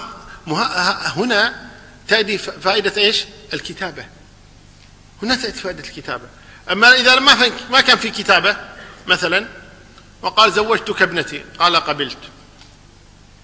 [1.17, 1.71] هنا
[2.09, 3.25] تأتي فائدة إيش؟
[3.55, 4.07] الكتابة.
[5.23, 6.29] هنا تأتي فائدة الكتابة.
[6.71, 8.57] أما إذا ما ما كان في كتابة
[9.07, 9.49] مثلا
[10.23, 12.19] وقال زوجتك ابنتي قال قبلت.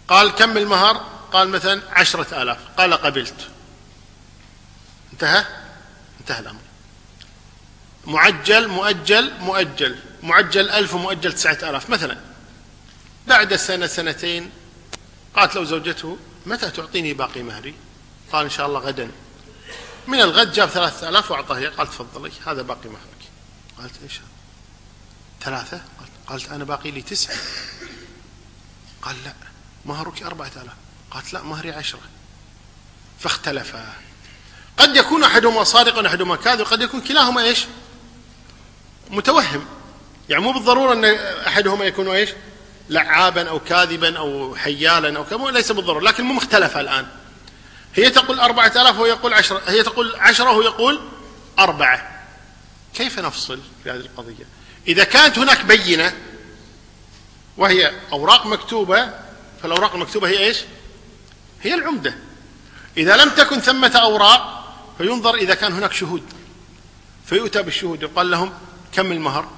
[0.08, 0.96] قال كم المهر؟
[1.32, 2.58] قال مثلا عشرة آلاف.
[2.78, 3.48] قال قبلت.
[5.12, 5.44] انتهى؟
[6.20, 6.60] انتهى الأمر.
[8.04, 9.96] معجل مؤجل مؤجل.
[10.24, 12.20] معجل ألف ومؤجل تسعة آلاف مثلا.
[13.26, 14.50] بعد سنة سنتين
[15.36, 17.74] قالت له زوجته متى تعطيني باقي مهري؟
[18.32, 19.10] قال إن شاء الله غدا.
[20.06, 21.68] من الغد جاب ثلاثة آلاف وأعطاه.
[21.68, 23.30] قال تفضلي هذا باقي مهرك.
[23.78, 24.20] قالت إيش
[25.40, 25.80] ثلاثة؟
[26.26, 27.36] قالت أنا باقي لي تسعة.
[29.02, 29.34] قال لا
[29.84, 30.74] مهرك أربعة آلاف.
[31.10, 32.00] قالت لا مهري عشرة.
[33.20, 33.92] فاختلفا.
[34.76, 37.66] قد يكون أحدهما صادقا وأحدهما كاذب قد يكون كلاهما إيش؟
[39.10, 39.66] متوهم.
[40.28, 41.04] يعني مو بالضرورة أن
[41.46, 42.30] أحدهما يكون إيش؟
[42.90, 47.06] لعابا أو كاذبا أو حيالا أو كذا ليس بالضرورة لكن مو مختلفة الآن.
[47.94, 51.00] هي تقول أربعة آلاف وهو يقول عشرة هي تقول عشرة وهو يقول
[51.58, 52.24] أربعة.
[52.94, 54.44] كيف نفصل في هذه القضية؟
[54.88, 56.14] إذا كانت هناك بينة
[57.56, 59.10] وهي أوراق مكتوبة
[59.62, 60.58] فالأوراق المكتوبة هي إيش؟
[61.62, 62.14] هي العمدة.
[62.96, 64.64] إذا لم تكن ثمة أوراق
[64.98, 66.22] فينظر إذا كان هناك شهود.
[67.26, 68.52] فيؤتى بالشهود يقال لهم
[68.92, 69.48] كم المهر؟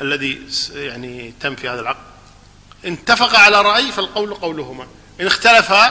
[0.00, 2.04] الذي يعني تم في هذا العقد.
[2.86, 4.86] إن اتفق على رأي فالقول قولهما.
[5.20, 5.86] إن اختلفا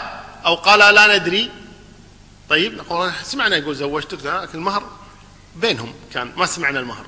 [0.45, 1.51] أو قالا لا ندري.
[2.49, 4.83] طيب نقول سمعنا يقول زوجتك لكن المهر
[5.55, 7.05] بينهم كان ما سمعنا المهر.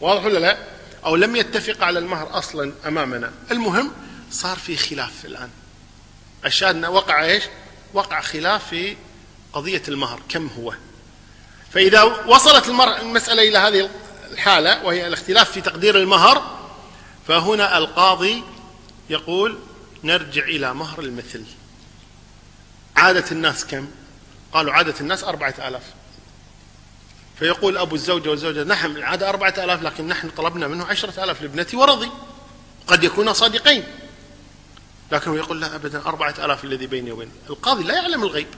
[0.00, 0.58] واضح ولا لا؟
[1.04, 3.32] أو لم يتفق على المهر أصلا أمامنا.
[3.50, 3.90] المهم
[4.30, 5.50] صار في خلاف الآن.
[6.44, 7.44] الشاهد وقع إيش؟
[7.94, 8.96] وقع خلاف في
[9.52, 10.74] قضية المهر كم هو؟
[11.72, 13.90] فإذا وصلت المسألة إلى هذه
[14.32, 16.58] الحالة وهي الاختلاف في تقدير المهر
[17.28, 18.42] فهنا القاضي
[19.10, 19.58] يقول
[20.04, 21.44] نرجع إلى مهر المثل.
[22.96, 23.88] عادة الناس كم؟
[24.52, 25.82] قالوا عادة الناس أربعة آلاف.
[27.38, 31.76] فيقول أبو الزوجة والزوجة نحن العادة أربعة آلاف لكن نحن طلبنا منه عشرة آلاف لابنتي
[31.76, 32.10] ورضي.
[32.86, 33.84] قد يكون صادقين.
[35.12, 38.48] لكنه يقول لا أبدا أربعة آلاف الذي بيني وبينه القاضي لا يعلم الغيب.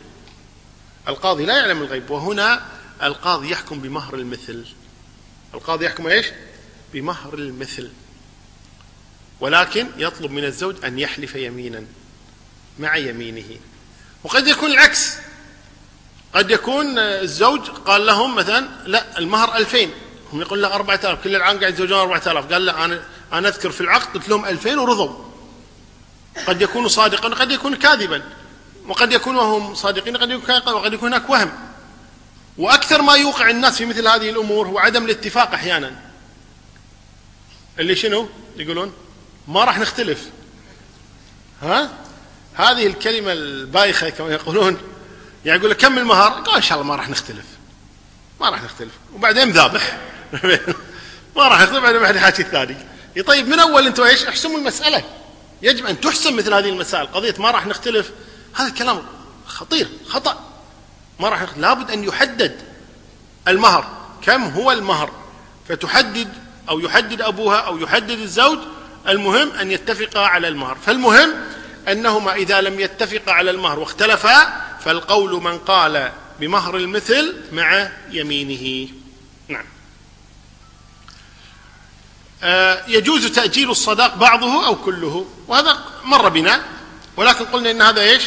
[1.09, 2.11] القاضي لا يعلم الغيب.
[2.11, 2.63] وهنا
[3.03, 4.65] القاضي يحكم بمهر المثل.
[5.55, 6.27] القاضي يحكم إيش؟
[6.93, 7.91] بمهر المثل.
[9.41, 11.85] ولكن يطلب من الزوج أن يحلف يمينا
[12.79, 13.57] مع يمينه.
[14.25, 15.17] وقد يكون العكس.
[16.35, 19.91] قد يكون الزوج قال لهم مثلا لا المهر ألفين.
[20.33, 21.25] هم يقول له أربعة آلاف.
[21.25, 22.53] كل العام قاعد يتزوجون أربعة آلاف.
[22.53, 25.25] قال لا أنا أنا أذكر في العقد قلت لهم ألفين ورضوا.
[26.47, 28.23] قد يكون صادقا وقد يكون كاذبا.
[28.89, 31.70] وقد يكون وهم صادقين قد يكون وقد يكون هناك وهم.
[32.59, 35.93] وأكثر ما يوقع الناس في مثل هذه الأمور هو عدم الاتفاق أحيانا.
[37.79, 38.93] اللي شنو يقولون؟
[39.49, 40.29] ما راح نختلف.
[41.63, 41.91] ها؟
[42.55, 44.79] هذه الكلمة البايخة كما يقولون.
[45.45, 47.45] يعني يقول كم المهر قال إن شاء الله ما راح نختلف.
[48.41, 48.93] ما راح نختلف.
[49.15, 49.99] وبعدين ذابح.
[51.37, 52.77] ما راح نختلف بعدين بعد الحكي الثاني.
[53.27, 55.05] طيب من أول أنتم إيش؟ احسموا المسألة.
[55.63, 57.07] يجب أن تحسم مثل هذه المسائل.
[57.07, 58.11] قضية ما راح نختلف.
[58.55, 59.03] هذا الكلام
[59.47, 60.50] خطير خطأ.
[61.21, 62.63] ما راح لابد أن يحدد
[63.49, 63.85] المهر.
[64.23, 65.11] كم هو المهر؟
[65.69, 66.33] فتحدد
[66.69, 68.59] أو يحدد أبوها أو يحدد الزوج
[69.09, 70.79] المهم أن يتفقا على المهر.
[70.87, 71.35] فالمهم
[71.89, 78.89] أنهما إذا لم يتفقا على المهر واختلفا فالقول من قال بمهر المثل مع يمينه.
[79.49, 79.65] نعم.
[82.43, 85.27] آه، يجوز تأجيل الصداق بعضه أو كله.
[85.49, 86.65] وهذا مر بنا.
[87.17, 88.23] ولكن قلنا إن هذا إيش؟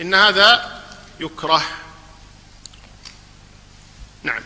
[0.00, 0.80] إن هذا
[1.20, 1.62] يكره.
[4.24, 4.42] نعم.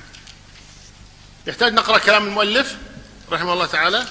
[1.46, 2.76] يحتاج نقرأ كلام المؤلف
[3.30, 4.06] رحمه الله تعالى.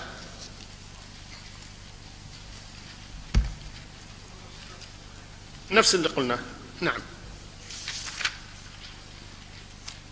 [5.72, 6.40] نفس اللي قلناه.
[6.82, 7.00] نعم.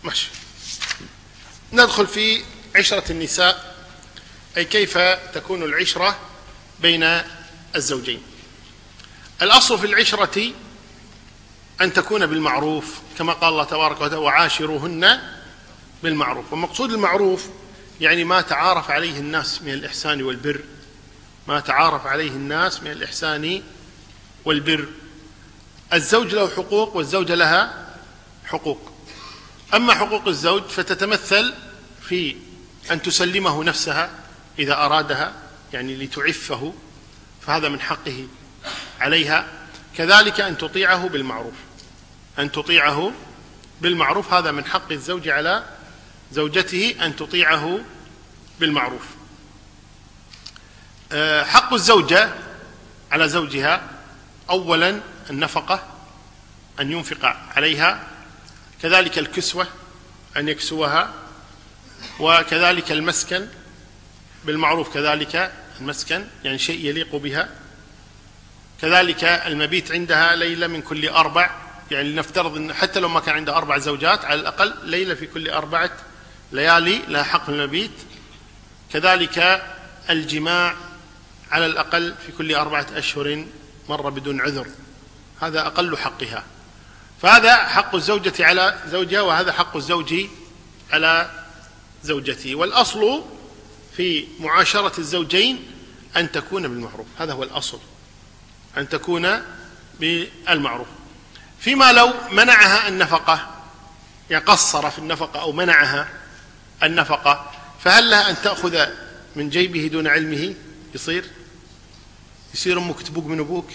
[0.02, 0.28] ماشي.
[1.72, 2.44] ندخل في
[2.76, 3.76] عشرة النساء.
[4.56, 4.98] أي كيف
[5.34, 6.20] تكون العشرة
[6.80, 7.22] بين
[7.76, 8.22] الزوجين؟
[9.42, 10.52] الأصل في العشرة
[11.80, 15.35] أن تكون بالمعروف كما قال الله تبارك وتعالى وعاشروهن
[16.02, 16.52] بالمعروف.
[16.52, 17.48] ومقصود المعروف
[18.00, 20.60] يعني ما تعارف عليه الناس من الإحسان والبر.
[21.48, 23.62] ما تعارف عليه الناس من الإحسان
[24.44, 24.88] والبر.
[25.92, 27.86] الزوج له حقوق والزوجة لها
[28.44, 28.92] حقوق.
[29.74, 31.54] أما حقوق الزوج فتتمثل
[32.02, 32.36] في
[32.90, 34.10] أن تسلمه نفسها
[34.58, 35.32] إذا أرادها
[35.72, 36.74] يعني لتعفه
[37.40, 38.26] فهذا من حقه
[39.00, 39.46] عليها.
[39.96, 41.54] كذلك أن تطيعه بالمعروف.
[42.38, 43.12] أن تطيعه
[43.80, 45.64] بالمعروف هذا من حق الزوج على
[46.32, 47.80] زوجته أن تطيعه
[48.60, 49.06] بالمعروف.
[51.12, 52.28] آه، حق الزوجة
[53.10, 53.82] على زوجها
[54.50, 55.82] أولا النفقة
[56.80, 58.08] أن ينفق عليها
[58.82, 59.66] كذلك الكسوة
[60.36, 61.12] أن يكسوها
[62.20, 63.48] وكذلك المسكن
[64.44, 67.48] بالمعروف كذلك المسكن يعني شيء يليق بها.
[68.82, 71.50] كذلك المبيت عندها ليلة من كل أربع
[71.90, 75.50] يعني لنفترض أن حتى لو ما كان عندها أربع زوجات على الأقل ليلة في كل
[75.50, 75.90] أربعة
[76.52, 77.90] ليالي لها حق المبيت
[78.92, 79.62] كذلك
[80.10, 80.74] الجماع
[81.50, 83.44] على الأقل في كل أربعة أشهر
[83.88, 84.66] مرة بدون عذر.
[85.40, 86.44] هذا أقل حقها.
[87.22, 90.14] فهذا حق الزوجة على زوجها وهذا حق الزوج
[90.92, 91.30] على
[92.02, 92.54] زوجته.
[92.54, 93.22] والأصل
[93.96, 95.66] في معاشرة الزوجين
[96.16, 97.06] أن تكون بالمعروف.
[97.18, 97.78] هذا هو الأصل.
[98.76, 99.42] أن تكون
[100.00, 100.86] بالمعروف.
[101.60, 103.50] فيما لو منعها النفقة
[104.30, 106.08] يعني قصر في النفقة أو منعها
[106.82, 107.52] النفقة
[107.84, 108.86] فهل لها أن تأخذ
[109.36, 110.54] من جيبه دون علمه؟
[110.94, 111.24] يصير؟
[112.54, 113.70] يصير أمك تبوق من أبوك؟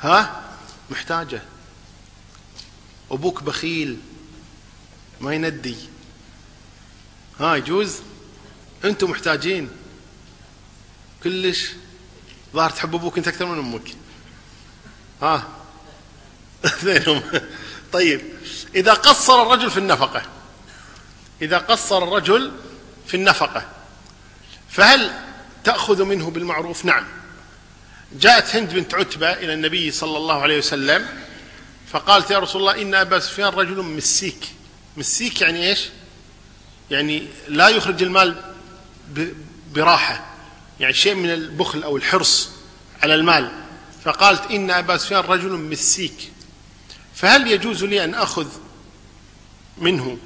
[0.00, 0.42] ها؟
[0.90, 1.42] محتاجة.
[3.10, 3.98] أبوك بخيل
[5.20, 5.76] ما يندي.
[7.40, 7.96] ها يجوز؟
[8.84, 9.70] أنتم محتاجين.
[11.24, 11.70] كلش
[12.54, 13.94] ظاهر تحب أبوك أنت أكثر من أمك.
[15.22, 15.48] ها؟
[16.64, 17.22] اثنينهم
[17.92, 18.20] طيب
[18.74, 20.37] إذا قصر الرجل في النفقة
[21.42, 22.52] إذا قصر الرجل
[23.06, 23.66] في النفقة
[24.68, 25.10] فهل
[25.64, 27.04] تأخذ منه بالمعروف؟ نعم.
[28.12, 31.08] جاءت هند بنت عتبة إلى النبي صلى الله عليه وسلم
[31.92, 34.48] فقالت يا رسول الله إن أبا سفيان رجل مسيك.
[34.96, 35.88] مسيك يعني إيش؟
[36.90, 38.54] يعني لا يخرج المال
[39.72, 40.26] براحة
[40.80, 42.50] يعني شيء من البخل أو الحرص
[43.02, 43.50] على المال.
[44.04, 46.32] فقالت إن أبا سفيان رجل مسيك.
[47.14, 48.46] فهل يجوز لي أن أخذ
[49.78, 50.18] منه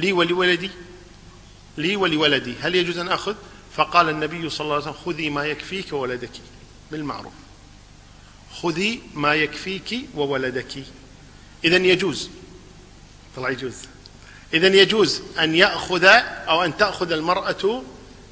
[0.00, 0.70] لي ولولدي
[1.78, 3.34] لي ولولدي هل يجوز أن أخذ؟
[3.76, 6.30] فقال النبي صلى الله عليه وسلم خذي ما يكفيك وولدك
[6.90, 7.32] بالمعروف.
[8.62, 10.84] خذي ما يكفيك وولدك.
[11.64, 12.30] إذا يجوز.
[13.36, 13.74] طلع يجوز.
[14.54, 16.04] إذا يجوز أن يأخذ
[16.48, 17.82] أو أن تأخذ المرأة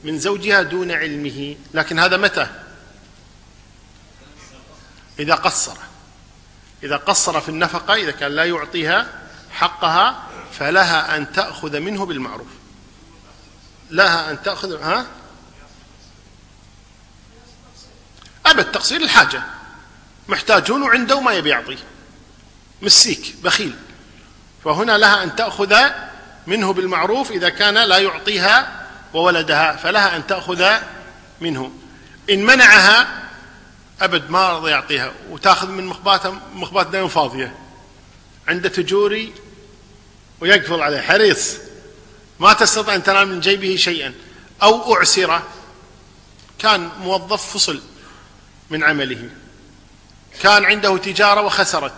[0.04, 1.56] من زوجها دون علمه.
[1.74, 2.46] لكن هذا متى؟
[5.18, 5.76] إذا قصر.
[6.82, 12.46] إذا قصر في النفقة إذا كان لا يعطيها حقها فلها أن تأخذ منه بالمعروف.
[13.90, 15.06] لها أن تأخذ ها؟
[18.46, 19.42] أبد تقصير الحاجة.
[20.28, 21.78] محتاجون وعنده ما يبي يعطيه
[22.82, 23.76] مسيك بخيل.
[24.64, 25.76] فهنا لها أن تأخذ
[26.46, 29.76] منه بالمعروف إذا كان لا يعطيها وولدها.
[29.76, 30.76] فلها أن تأخذ
[31.40, 31.72] منه.
[32.30, 33.08] إن منعها
[34.00, 35.12] أبد ما رضى يعطيها.
[35.30, 37.56] وتأخذ من مخباتها مخبات دائما فاضية.
[38.48, 39.34] عند تجوري
[40.40, 41.56] ويقفل عليه حريص.
[42.40, 44.14] ما تستطيع أن تنال من جيبه شيئا.
[44.62, 45.42] أو أعسر.
[46.58, 47.80] كان موظف فصل
[48.70, 49.30] من عمله.
[50.42, 51.92] كان عنده تجارة وخسرت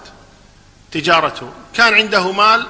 [0.93, 1.53] تجارته.
[1.74, 2.66] كان عنده مال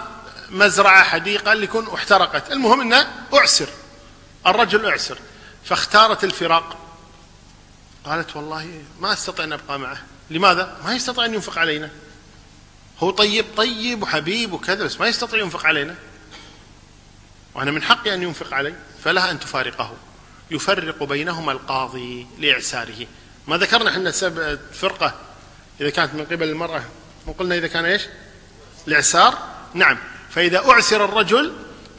[0.51, 2.53] مزرعة حديقة يكون احترقت.
[2.53, 3.69] المهم أنه أعسر.
[4.47, 5.19] الرجل أعسر.
[5.65, 6.77] فاختارت الفراق.
[8.05, 10.03] قالت والله ما أستطيع أن أبقى معه.
[10.31, 11.91] لماذا؟ ما يستطيع أن ينفق علينا.
[13.01, 15.95] هو طيب طيب وحبيب وكذا بس ما يستطيع ينفق علينا.
[17.55, 18.75] وأنا من حقي أن ينفق علي
[19.05, 19.97] فلها أن تفارقه.
[20.51, 23.07] يفرق بينهما القاضي لإعساره.
[23.49, 25.15] ما ذكرنا إحنا سبب الفرقه
[25.81, 26.85] إذا كانت من قبل المرأة
[27.27, 28.03] وقلنا إذا كان إيش؟
[28.89, 29.39] الاعسار
[29.75, 29.99] نعم.
[30.31, 31.53] فإذا أعسر الرجل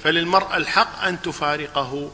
[0.04, 2.12] فللمرأة الحق أن تفارقه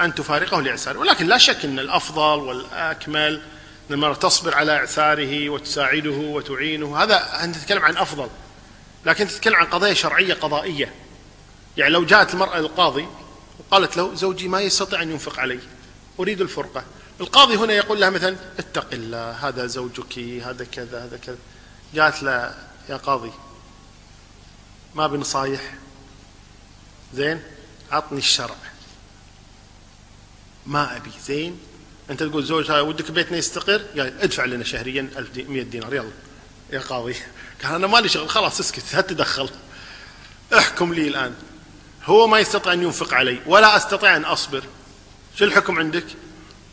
[0.00, 0.98] أن تفارقه لإعساره.
[0.98, 3.42] ولكن لا شك أن الأفضل والأكمل
[3.90, 7.02] أن المرأة تصبر على إعساره وتساعده وتعينه.
[7.02, 8.28] هذا أنت تتكلم عن أفضل
[9.06, 10.94] لكن تتكلم عن قضايا شرعية قضائية.
[11.76, 13.06] يعني لو جاءت المرأة للقاضي
[13.58, 15.60] وقالت له زوجي ما يستطيع أن ينفق علي
[16.20, 16.84] أريد الفرقة.
[17.20, 21.38] القاضي هنا يقول لها مثلا اتق الله هذا زوجك هذا كذا هذا كذا.
[21.94, 22.54] جاءت له
[22.88, 23.32] يا قاضي
[24.94, 25.74] ما بنصايح
[27.14, 27.42] زين
[27.92, 28.56] عطني الشرع.
[30.66, 31.60] ما أبي زين.
[32.10, 35.94] أنت تقول زوجها ودك بيتنا يستقر؟ قال ادفع لنا شهريا 100 دينار.
[35.94, 36.10] يلا
[36.72, 37.14] يا قاضي.
[37.64, 38.28] قال أنا مالي شغل.
[38.28, 39.50] خلاص اسكت لا تدخل.
[40.58, 41.34] احكم لي الآن.
[42.04, 44.64] هو ما يستطيع أن ينفق علي ولا أستطيع أن أصبر.
[45.38, 46.04] شو الحكم عندك؟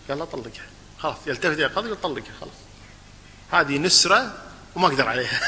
[0.10, 0.66] قال لا طلقها
[1.00, 2.54] خلاص يلتفت إلى القاضي طلقها خلاص.
[3.52, 4.34] هذه نسرة
[4.76, 5.42] وما أقدر عليها.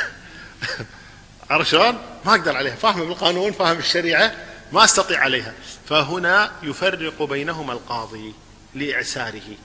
[1.50, 2.76] عرفت شلون؟ ما أقدر عليها.
[2.76, 4.36] فاهمة بالقانون فاهم بالشريعة
[4.72, 5.54] ما أستطيع عليها.
[5.90, 8.34] فهنا يفرق بينهما القاضي
[8.76, 9.58] لإعساره.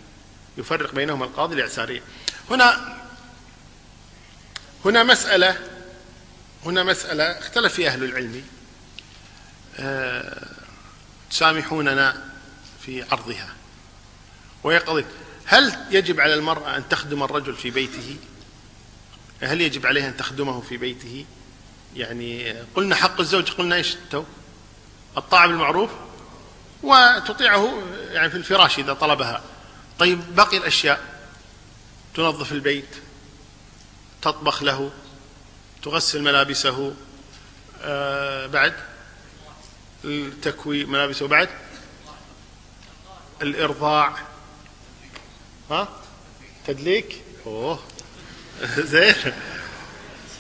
[0.59, 2.01] يفرق بينهما القاضي لإعساره
[2.51, 2.97] هنا
[4.85, 5.59] هنا مسألة
[6.67, 8.45] هنا مسألة اختلف فيها أهل العلم.
[9.79, 10.49] أه
[11.31, 12.25] تسامحوننا
[12.85, 13.49] في عرضها.
[14.65, 15.07] وهي قضية
[15.45, 18.17] هل يجب على المرأة أن تخدم الرجل في بيته؟
[19.43, 21.25] هل يجب عليها أن تخدمه في بيته؟
[21.97, 24.25] يعني قلنا حق الزوج قلنا إيش تو
[25.17, 25.91] الطاعة بالمعروف
[26.83, 29.43] وتطيعه يعني في الفراش إذا طلبها.
[30.01, 31.01] طيب باقي الأشياء.
[32.15, 32.89] تنظف البيت
[34.23, 34.91] تطبخ له
[35.83, 36.95] تغسل ملابسه
[37.83, 38.75] آه بعد؟
[40.43, 41.49] تكوي ملابسه بعد؟
[43.43, 44.17] الإرضاع.
[45.71, 45.89] ها؟
[46.67, 47.81] تدليك؟ أوه.
[48.79, 49.15] زين.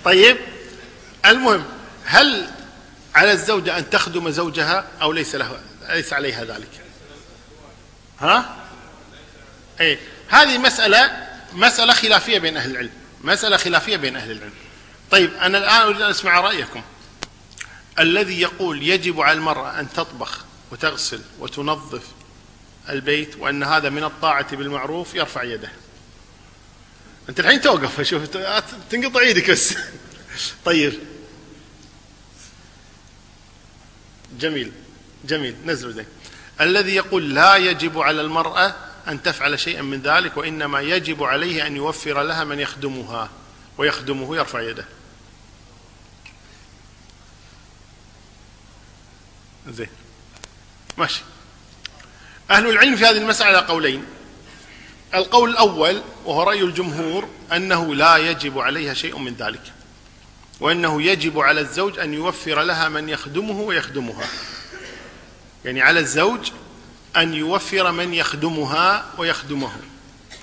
[0.04, 0.36] طيب
[1.26, 1.64] المهم
[2.04, 2.50] هل
[3.14, 6.84] على الزوجة أن تخدم زوجها أو ليس له ليس عليها ذلك؟
[8.20, 8.59] ها؟
[9.80, 12.90] أي هذه مسألة مسألة خلافية بين أهل العلم.
[13.20, 14.52] مسألة خلافية بين أهل العلم.
[15.10, 16.82] طيب أنا الآن أريد أن أسمع رأيكم.
[17.98, 22.02] الذي يقول يجب على المرأة أن تطبخ وتغسل وتنظف
[22.88, 25.70] البيت وأن هذا من الطاعة بالمعروف يرفع يده.
[27.28, 28.22] أنت الحين توقف شوف
[28.90, 29.74] تنقطع إيدك بس.
[30.64, 30.98] طيب.
[34.38, 34.72] جميل
[35.24, 35.56] جميل.
[35.64, 36.06] نزلوا ذلك
[36.60, 41.76] الذي يقول لا يجب على المرأة أن تفعل شيئا من ذلك وإنما يجب عليه أن
[41.76, 43.30] يوفر لها من يخدمها
[43.78, 44.84] ويخدمه يرفع يده.
[49.68, 49.88] زين.
[50.98, 51.22] ماشي.
[52.50, 54.04] أهل العلم في هذه المسألة قولين.
[55.14, 59.72] القول الأول وهو رأي الجمهور أنه لا يجب عليها شيء من ذلك
[60.60, 64.28] وأنه يجب على الزوج أن يوفر لها من يخدمه ويخدمها.
[65.64, 66.50] يعني على الزوج
[67.16, 69.72] أن يوفر من يخدمها ويخدمه.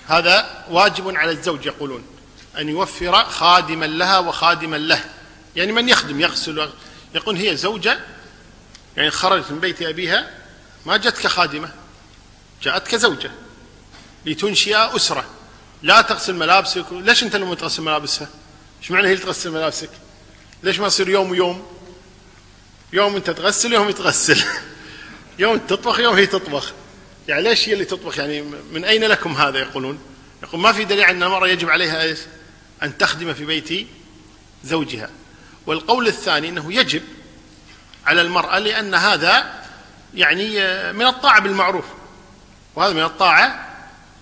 [0.08, 2.04] هذا واجب على الزوج يقولون.
[2.58, 5.06] أن يوفر خادما لها وخادما له.
[5.56, 6.70] يعني من يخدم يغسل
[7.16, 8.00] يقول هي زوجة
[8.98, 10.32] يعني خرجت من بيت أبيها
[10.86, 11.70] ما جت كخادمة
[12.64, 13.32] جاءت كزوجة
[14.26, 15.26] لتنشئ أسرة.
[15.84, 16.86] لا تغسل ملابسك.
[16.92, 18.28] ليش أنت لما تغسل ملابسها؟
[18.82, 19.90] إيش معنى هي تغسل ملابسك؟
[20.64, 21.66] ليش ما يصير يوم ويوم؟
[22.94, 24.44] يوم أنت تغسل يوم يتغسل.
[25.40, 26.74] يوم تطبخ يوم هي تطبخ.
[27.28, 30.00] يعني ليش هي اللي تطبخ؟ يعني من أين لكم هذا؟ يقولون.
[30.44, 32.20] يقول ما في دليل أن المرأة يجب عليها إيش؟
[32.84, 33.88] أن تخدم في بيت
[34.64, 35.10] زوجها.
[35.66, 37.02] والقول الثاني أنه يجب
[38.06, 39.64] على المرأة لأن هذا
[40.14, 40.50] يعني
[40.94, 41.86] من الطاعة بالمعروف.
[42.76, 43.68] وهذا من الطاعة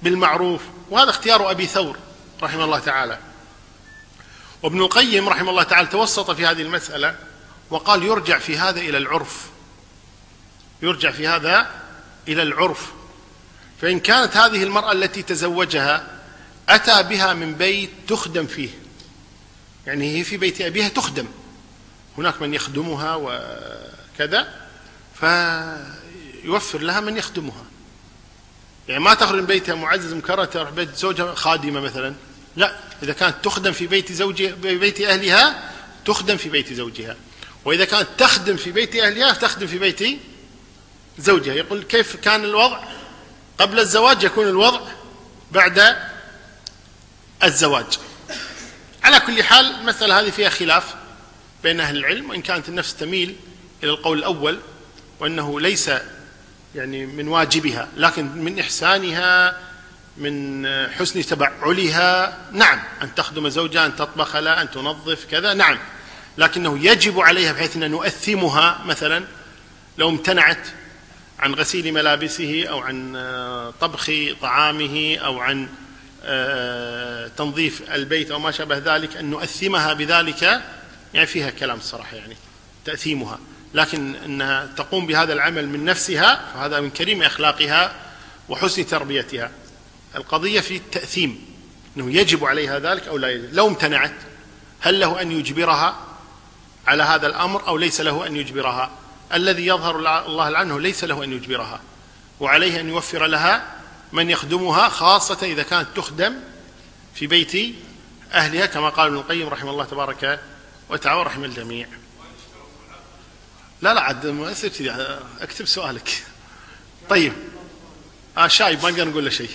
[0.04, 0.62] بالمعروف.
[0.90, 1.98] وهذا اختيار أبي ثور
[2.44, 3.20] رحمه الله تعالى.
[4.64, 7.16] وابن القيم رحمه الله تعالى توسط في هذه المسألة
[7.70, 9.55] وقال يرجع في هذا إلى العرف.
[10.82, 11.68] يرجع في هذا
[12.28, 12.92] إلى العرف.
[13.82, 16.08] فإن كانت هذه المرأة التي تزوجها
[16.70, 18.70] أتى بها من بيت تخدم فيه.
[19.88, 21.28] يعني هي في بيت أبيها تخدم.
[22.18, 24.48] هناك من يخدمها وكذا
[25.20, 27.64] فيوفر لها من يخدمها.
[28.88, 32.16] يعني ما تخرج من بيتها معزز مكرر تروح بيت زوجها خادمة مثلا.
[32.56, 35.72] لا إذا كانت تخدم في بيت زوجها في بيت أهلها
[36.06, 37.16] تخدم في بيت زوجها.
[37.66, 40.20] وإذا كانت تخدم في بيت أهلها تخدم في بيت
[41.20, 42.80] زوجها يقول كيف كان الوضع؟
[43.58, 44.82] قبل الزواج يكون الوضع
[45.52, 45.96] بعد
[47.44, 47.86] الزواج.
[49.04, 50.96] على كل حال المسألة هذه فيها خلاف
[51.64, 53.36] بين أهل العلم وإن كانت النفس تميل
[53.84, 54.60] إلى القول الأول
[55.20, 55.92] وأنه ليس
[56.76, 59.60] يعني من واجبها لكن من إحسانها
[60.18, 65.80] من حسن تبعلها نعم أن تخدم زوجها أن تطبخ لها أن تنظف كذا نعم
[66.38, 69.24] لكنه يجب عليها بحيث أن نؤثمها مثلا
[69.98, 70.68] لو امتنعت
[71.40, 73.14] عن غسيل ملابسه أو عن
[73.82, 74.12] طبخ
[74.42, 75.68] طعامه أو عن
[76.28, 80.62] آه، تنظيف البيت أو ما شابه ذلك أن نؤثمها بذلك.
[81.14, 82.36] يعني فيها كلام الصراحة يعني
[82.86, 83.40] تأثيمها.
[83.74, 87.96] لكن أنها تقوم بهذا العمل من نفسها فهذا من كريم أخلاقها
[88.50, 89.52] وحسن تربيتها.
[90.16, 91.46] القضية في التأثيم
[91.98, 93.54] أنه يجب عليها ذلك أو لا يجب.
[93.54, 94.16] لو امتنعت
[94.80, 95.96] هل له أن يجبرها
[96.88, 98.92] على هذا الأمر أو ليس له أن يجبرها؟
[99.34, 101.80] الذي يظهر الله عنه ليس له أن يجبرها
[102.40, 103.76] وعليه أن يوفر لها
[104.12, 106.36] من يخدمها خاصة إذا كانت تخدم
[107.16, 107.76] في بيت
[108.34, 110.40] أهلها كما قال ابن القيم رحمه الله تبارك
[110.90, 111.88] وتعالى رحم الجميع.
[113.82, 115.20] لا لا عاد ما كذي.
[115.42, 116.24] أكتب سؤالك.
[117.10, 117.34] طيب.
[118.38, 119.50] آه شايب ما نقدر نقول له شيء.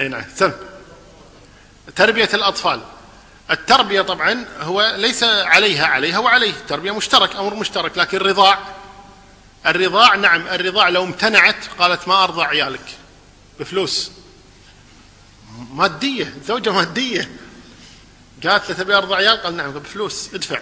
[0.00, 0.24] إي نعم.
[0.36, 0.52] سم.
[1.96, 2.80] تربية الأطفال.
[3.50, 6.50] التربية طبعا هو ليس عليها عليها وعليه.
[6.50, 8.58] التربية مشترك أمر مشترك لكن الرضاع
[9.66, 12.96] الرضاع نعم الرضاع لو امتنعت قالت ما أرضع عيالك
[13.60, 14.10] بفلوس.
[15.72, 17.30] مادية زوجة مادية.
[18.44, 20.60] قالت له تبي أرضع عيال؟ قال نعم بفلوس ادفع.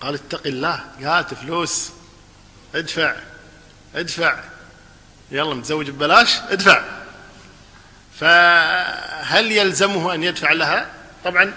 [0.00, 0.84] قال اتق الله.
[1.04, 1.90] قالت فلوس
[2.74, 3.16] ادفع
[3.94, 4.40] ادفع.
[5.30, 6.84] يلا متزوج ببلاش ادفع.
[8.20, 10.90] فهل يلزمه أن يدفع لها؟
[11.24, 11.54] طبعا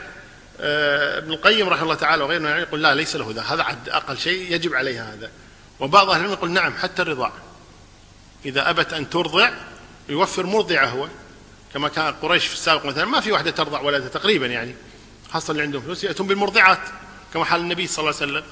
[0.60, 3.42] آه، ابن القيم رحمه الله تعالى وغيره يعني يقول لا ليس له ذا.
[3.42, 5.32] هذا أقل شيء يجب عليها هذا.
[5.80, 7.32] وبعض أهل العلم يقول نعم حتى الرضاع.
[8.46, 9.52] إذا أبت أن ترضع
[10.10, 11.08] يوفر مرضعة هو.
[11.74, 14.76] كما كان قريش في السابق مثلا ما في واحدة ترضع ولدها تقريبا يعني.
[15.32, 16.80] خاصة اللي عندهم فلوس يأتون بالمرضعات.
[17.34, 18.44] كما حال النبي صلى الله عليه وسلم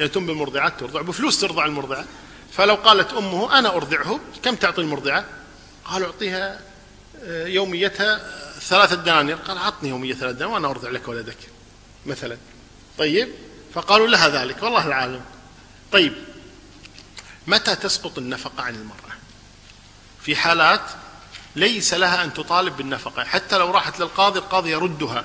[0.00, 1.02] يأتون بالمرضعات ترضع.
[1.02, 2.04] بفلوس ترضع المرضعة.
[2.52, 5.24] فلو قالت أمه أنا أرضعه كم تعطي المرضعة؟
[5.84, 6.60] قالوا أعطيها
[7.24, 8.20] آه، يوميتها
[8.60, 9.36] ثلاثة دنانير.
[9.36, 11.36] قال أعطني يومية ثلاثة دنانير وأنا أرضع لك ولدك
[12.06, 12.36] مثلا.
[12.98, 13.28] طيب؟
[13.74, 15.20] فقالوا لها ذلك والله العالم.
[15.92, 16.12] طيب
[17.50, 19.16] متى تسقط النفقة عن المرأة؟
[20.22, 20.82] في حالات
[21.56, 25.24] ليس لها أن تطالب بالنفقة حتى لو راحت للقاضي القاضي يردها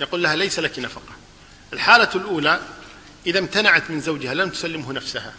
[0.00, 1.14] يقول لها ليس لك نفقة.
[1.72, 2.60] الحالة الأولى
[3.26, 5.32] إذا امتنعت من زوجها لم تسلمه نفسها.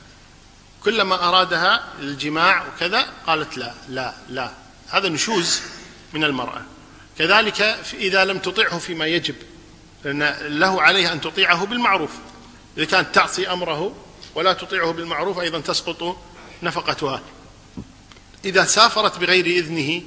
[0.84, 4.52] كلما أرادها الجماع وكذا قالت لا لا لا.
[4.90, 5.62] هذا نشوز
[6.14, 6.62] من المرأة.
[7.18, 7.62] كذلك
[7.94, 9.36] إذا لم تطيعه فيما يجب
[10.04, 10.24] لأن
[10.60, 12.12] له عليها أن تطيعه بالمعروف.
[12.78, 14.05] إذا كانت تعصي أمره
[14.36, 16.18] ولا تطيعه بالمعروف أيضا تسقط
[16.64, 17.22] نفقتها.
[18.46, 20.02] إذا سافرت بغير إذنه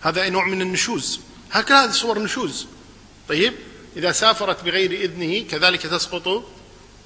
[0.00, 1.20] هذا نوع من النشوز.
[1.52, 2.66] هكذا هذه صور نشوز.
[3.28, 3.54] طيب
[3.96, 6.44] إذا سافرت بغير إذنه كذلك تسقط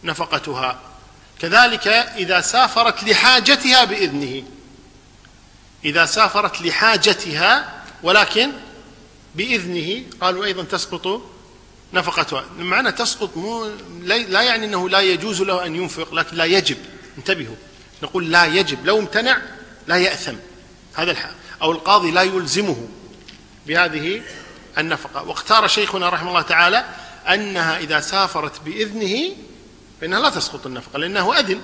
[0.05, 0.81] نفقتها.
[1.39, 4.45] كذلك إذا سافرت لحاجتها بإذنه.
[5.85, 8.53] إذا سافرت لحاجتها ولكن
[9.35, 11.34] بإذنه قالوا أيضا تسقط
[11.95, 13.71] نفقتها معنى تسقط مو
[14.03, 16.77] لا يعني أنه لا يجوز له أن ينفق لكن لا يجب.
[17.19, 17.57] انتبهوا.
[18.03, 18.87] نقول لا يجب.
[18.87, 19.39] لو امتنع
[19.87, 20.35] لا يأثم.
[20.95, 22.89] هذا الحال أو القاضي لا يلزمه
[23.67, 24.23] بهذه
[24.79, 25.23] النفقة.
[25.23, 26.85] واختار شيخنا رحمه الله تعالى
[27.29, 29.37] أنها إذا سافرت بإذنه
[30.01, 31.61] فإنها لا تسقط النفقة لأنه أذن.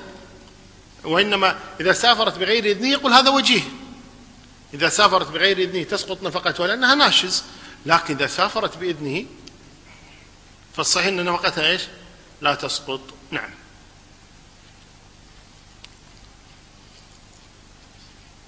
[1.05, 3.63] وإنما إذا سافرت بغير إذنه يقول هذا وجيه.
[4.75, 7.43] إذا سافرت بغير إذنه تسقط نفقتها لأنها ناشز.
[7.87, 9.25] لكن إذا سافرت بإذنه
[10.81, 11.83] فالصحيح أن نفقتها إيش؟
[12.41, 13.01] لا تسقط.
[13.31, 13.51] نعم.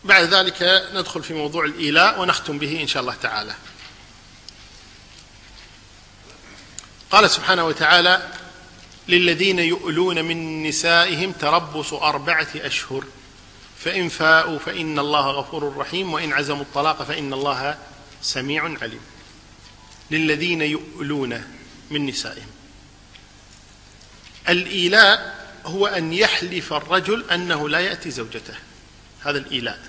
[0.04, 3.54] بعد ذلك ندخل في موضوع الإيلاء ونختم به إن شاء الله تعالى.
[7.10, 8.28] قال سبحانه وتعالى
[9.08, 13.04] للذين يؤلون من نسائهم تربص أربعة أشهر.
[13.78, 17.78] فإن فاءوا فإن الله غفور رحيم وإن عزموا الطلاق فإن الله
[18.22, 19.00] سميع عليم.
[20.10, 21.61] للذين يؤلون
[21.92, 22.50] من نسائهم.
[24.48, 28.54] الإيلاء هو أن يحلف الرجل أنه لا يأتي زوجته.
[29.20, 29.80] هذا الإيلاء.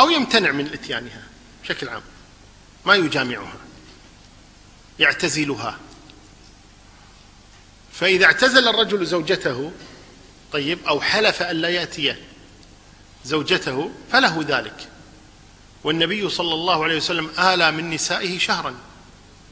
[0.00, 1.22] أو يمتنع من إتيانها
[1.62, 2.02] بشكل عام.
[2.86, 3.56] ما يجامعها.
[4.98, 5.78] يعتزلها.
[7.92, 9.72] فإذا اعتزل الرجل زوجته
[10.52, 12.14] طيب أو حلف أن لا يأتي
[13.24, 14.88] زوجته فله ذلك.
[15.84, 18.74] والنبي صلى الله عليه وسلم آلى من نسائه شهرا.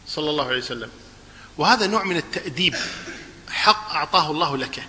[0.09, 0.91] صلى الله عليه وسلم.
[1.59, 2.75] وهذا نوع من التأديب.
[3.49, 4.83] حق أعطاه الله لك.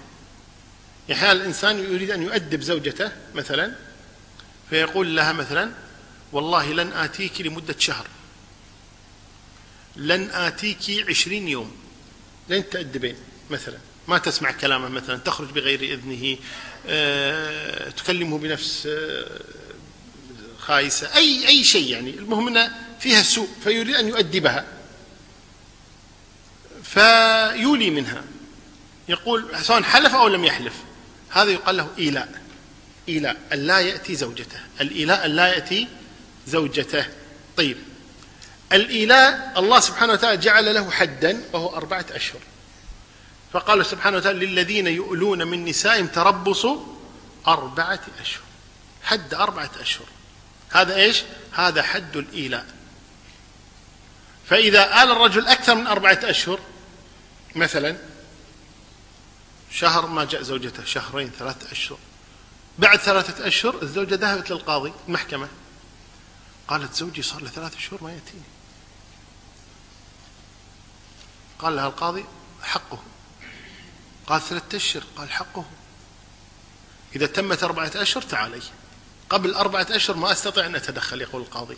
[1.11, 3.76] أحيانا الإنسان يريد أن يؤدب زوجته مثلا؟
[4.70, 5.72] فيقول لها مثلا
[6.32, 8.07] والله لن آتيك لمدة شهر.
[9.95, 11.76] لن آتيك عشرين يوم.
[12.49, 13.15] لن تأدبين
[13.49, 13.78] مثلا.
[14.07, 16.38] ما تسمع كلامه مثلا تخرج بغير إذنه
[16.88, 19.39] أه تكلمه بنفس أه
[20.59, 22.09] خايسة أي أي شيء يعني.
[22.09, 24.65] المهم أنها فيها سوء فيريد أن يؤدبها.
[26.93, 28.23] فيولي منها.
[29.07, 30.73] يقول سواء حلف أو لم يحلف.
[31.29, 32.41] هذا يقال له إيلاء.
[33.09, 34.59] إيلاء أن لا يأتي زوجته.
[34.81, 35.88] الإيلاء أن لا يأتي
[36.47, 37.05] زوجته.
[37.57, 37.77] طيب.
[38.73, 42.39] الإيلاء الله سبحانه وتعالى جعل له حدا وهو أربعة أشهر.
[43.53, 46.83] فقال سبحانه وتعالى للذين يؤلون من نسائهم تربصوا
[47.47, 48.43] أربعة أشهر.
[49.03, 50.07] حد أربعة أشهر.
[50.69, 52.65] هذا إيش؟ هذا حد الإيلاء.
[54.49, 56.59] فإذا آل الرجل أكثر من أربعة أشهر
[57.55, 57.97] مثلا
[59.71, 61.97] شهر ما جاء زوجته شهرين ثلاثة أشهر.
[62.79, 65.47] بعد ثلاثة أشهر الزوجة ذهبت للقاضي المحكمة.
[66.67, 68.43] قالت زوجي صار له ثلاثة أشهر ما يأتيني.
[71.59, 72.25] قال لها القاضي
[72.61, 72.99] حقه.
[74.27, 75.65] قال ثلاثة أشهر قال حقه.
[77.15, 78.61] إذا تمت أربعة أشهر تعالي.
[79.29, 81.77] قبل أربعة أشهر ما أستطيع أن أتدخل يقول القاضي.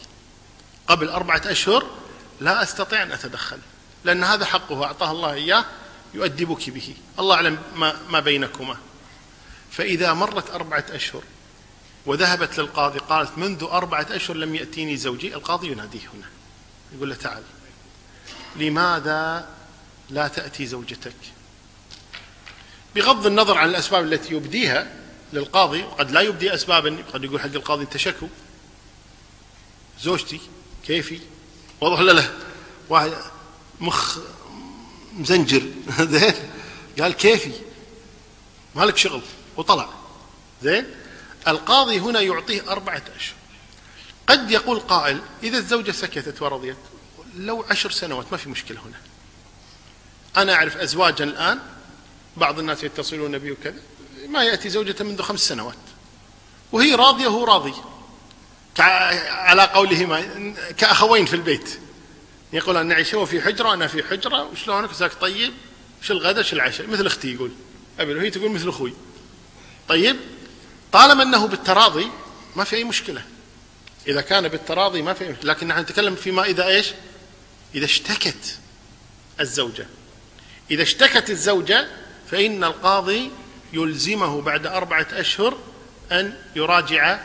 [0.88, 1.90] قبل أربعة أشهر
[2.40, 3.60] لا أستطيع أن أتدخل.
[4.04, 5.66] لأن هذا حقه أعطاه الله إياه
[6.14, 6.94] يؤدبك به.
[7.20, 8.78] الله أعلم ما, ما بينكما.
[9.72, 11.24] فإذا مرت أربعة أشهر
[12.06, 16.30] وذهبت للقاضي قالت منذ أربعة أشهر لم يأتيني زوجي القاضي يناديه هنا
[16.96, 17.44] يقول له تعال.
[18.56, 19.50] لماذا
[20.10, 21.14] لا تأتي زوجتك؟
[22.96, 24.96] بغض النظر عن الأسباب التي يبديها
[25.34, 28.28] للقاضي قد لا يبدي أسبابا قد يقول حق القاضي أنت شكو.
[30.02, 30.40] زوجتي
[30.86, 31.20] كيفي؟
[31.82, 32.30] واضح ولا لا؟
[32.90, 33.14] واحد
[33.82, 34.18] مخ
[35.14, 35.62] مزنجر.
[36.00, 36.34] زين.
[37.00, 37.52] قال كيفي؟
[38.76, 39.22] مالك شغل.
[39.58, 39.90] وطلع.
[40.64, 40.86] زين.
[41.48, 43.36] القاضي هنا يعطيه أربعة أشهر.
[44.28, 46.78] قد يقول قائل إذا الزوجة سكتت ورضيت
[47.36, 49.02] لو عشر سنوات ما في مشكلة هنا.
[50.38, 51.60] أنا أعرف أزواجا الآن
[52.38, 53.82] بعض الناس يتصلون بي وكذا
[54.28, 55.76] ما يأتي زوجته منذ خمس سنوات.
[56.72, 57.74] وهي راضية وهو راضي.
[59.30, 61.80] على قولهما كأخوين في البيت.
[62.54, 65.54] يقول أنا نعيش هو في حجرة أنا في حجرة وشلونك؟ ساك طيب
[66.02, 67.52] وش الغداء وش العشاء؟ مثل أختي يقول.
[68.00, 68.94] أبي وهي تقول مثل أخوي.
[69.88, 70.16] طيب
[70.92, 72.08] طالما أنه بالتراضي
[72.56, 73.22] ما في أي مشكلة.
[74.08, 75.54] إذا كان بالتراضي ما في أي مشكلة.
[75.54, 76.92] لكن نحن نتكلم فيما إذا إيش؟
[77.76, 78.60] إذا اشتكت
[79.40, 79.88] الزوجة.
[80.72, 81.88] إذا اشتكت الزوجة
[82.32, 83.32] فإن القاضي
[83.74, 85.58] يلزمه بعد أربعة أشهر
[86.12, 87.20] أن يراجع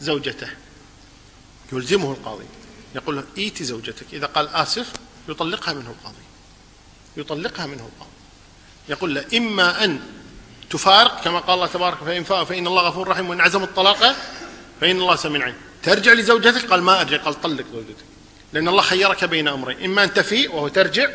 [0.00, 0.48] زوجته.
[1.72, 2.44] يلزمه القاضي.
[2.96, 4.06] يقول إيتي زوجتك.
[4.12, 4.92] إذا قال آسف
[5.28, 6.24] يطلقها منه القاضي.
[7.16, 8.16] يطلقها منه القاضي.
[8.88, 10.00] يقول له إما أن
[10.70, 14.16] تفارق كما قال الله تبارك فإن فاء فإن الله غفور رحيم وإن عزم الطلاق
[14.80, 15.56] فإن الله سميع عليم.
[15.82, 18.04] ترجع لزوجتك؟ قال ما أرجع قال طلق زوجتك.
[18.52, 19.84] لأن الله خيرك بين أمرين.
[19.84, 21.10] إما أن تفيء وهو ترجع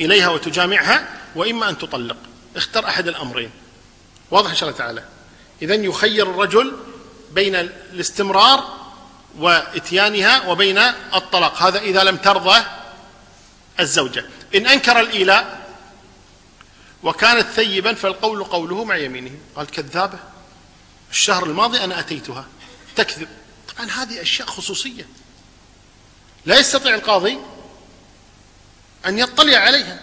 [0.00, 2.16] إليها وتجامعها وإما أن تطلق.
[2.56, 3.50] اختر أحد الأمرين.
[4.30, 5.04] واضح إن شاء الله تعالى.
[5.62, 6.76] إذا يخير الرجل
[7.32, 8.79] بين الاستمرار
[9.38, 10.78] وإتيانها وبين
[11.14, 11.62] الطلاق.
[11.62, 12.64] هذا إذا لم ترضى
[13.80, 14.24] الزوجة.
[14.54, 15.60] إن أنكر الإيلاء
[17.02, 19.38] وكانت ثيبا فالقول قوله مع يمينه.
[19.56, 20.18] قال كذابة.
[21.10, 22.44] الشهر الماضي أنا أتيتها.
[22.96, 23.28] تكذب.
[23.74, 25.06] طبعا هذه أشياء خصوصية.
[26.46, 27.38] لا يستطيع القاضي
[29.06, 30.00] أن يطلع عليها.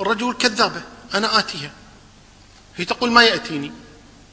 [0.00, 0.82] الرجل كذابة.
[1.14, 1.70] أنا آتيها.
[2.76, 3.72] هي تقول ما يأتيني.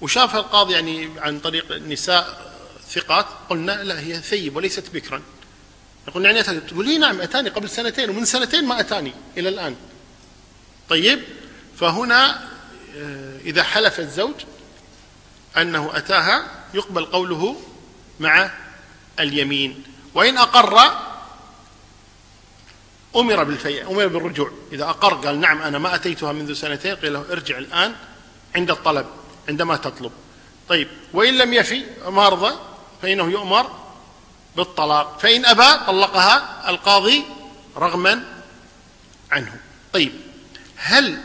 [0.01, 2.57] وشاف القاضي يعني عن طريق النساء
[2.91, 5.21] ثقات قلنا لا هي ثيب وليست بكرا.
[6.07, 6.59] يقول يعني أتاني.
[6.59, 9.75] تقول لي نعم أتاني قبل سنتين ومن سنتين ما أتاني إلى الآن.
[10.89, 11.23] طيب
[11.79, 12.47] فهنا
[12.97, 14.33] آه، إذا حلف الزوج
[15.57, 17.61] أنه أتاها يقبل قوله
[18.19, 18.51] مع
[19.19, 19.83] اليمين.
[20.13, 20.79] وإن أقر
[23.15, 24.51] أمر بالفيء أمر بالرجوع.
[24.71, 27.95] إذا أقر قال نعم أنا ما أتيتها منذ سنتين قيل له ارجع الآن
[28.55, 29.05] عند الطلب
[29.49, 30.11] عندما تطلب.
[30.69, 32.55] طيب وإن لم يفي ما رضى
[33.02, 33.72] فإنه يؤمر
[34.56, 35.20] بالطلاق.
[35.20, 37.24] فإن أبى طلقها القاضي
[37.78, 38.24] رغما
[39.32, 39.60] عنه.
[39.93, 40.12] طيب
[40.76, 41.22] هل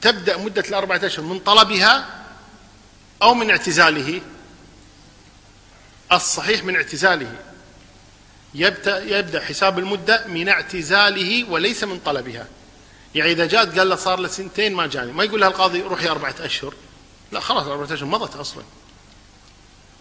[0.00, 2.24] تبدأ مدة الأربعة أشهر من طلبها
[3.22, 4.20] أو من اعتزاله؟
[6.12, 7.32] الصحيح من اعتزاله.
[8.54, 12.46] يبدأ, يبدأ حساب المدة من اعتزاله وليس من طلبها.
[13.14, 15.12] يعني إذا جاءت قال له صار له سنتين ما جاني.
[15.12, 16.74] ما يقول لها القاضي روحي أربعة أشهر.
[17.32, 18.62] لا خلاص أربعة أشهر مضت أصلا.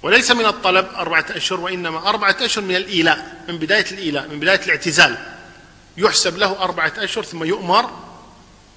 [0.05, 4.59] وليس من الطلب أربعة أشهر وإنما أربعة أشهر من الإيلاء من بداية الإيلاء من بداية
[4.65, 5.17] الاعتزال.
[5.97, 7.89] يحسب له أربعة أشهر ثم يؤمر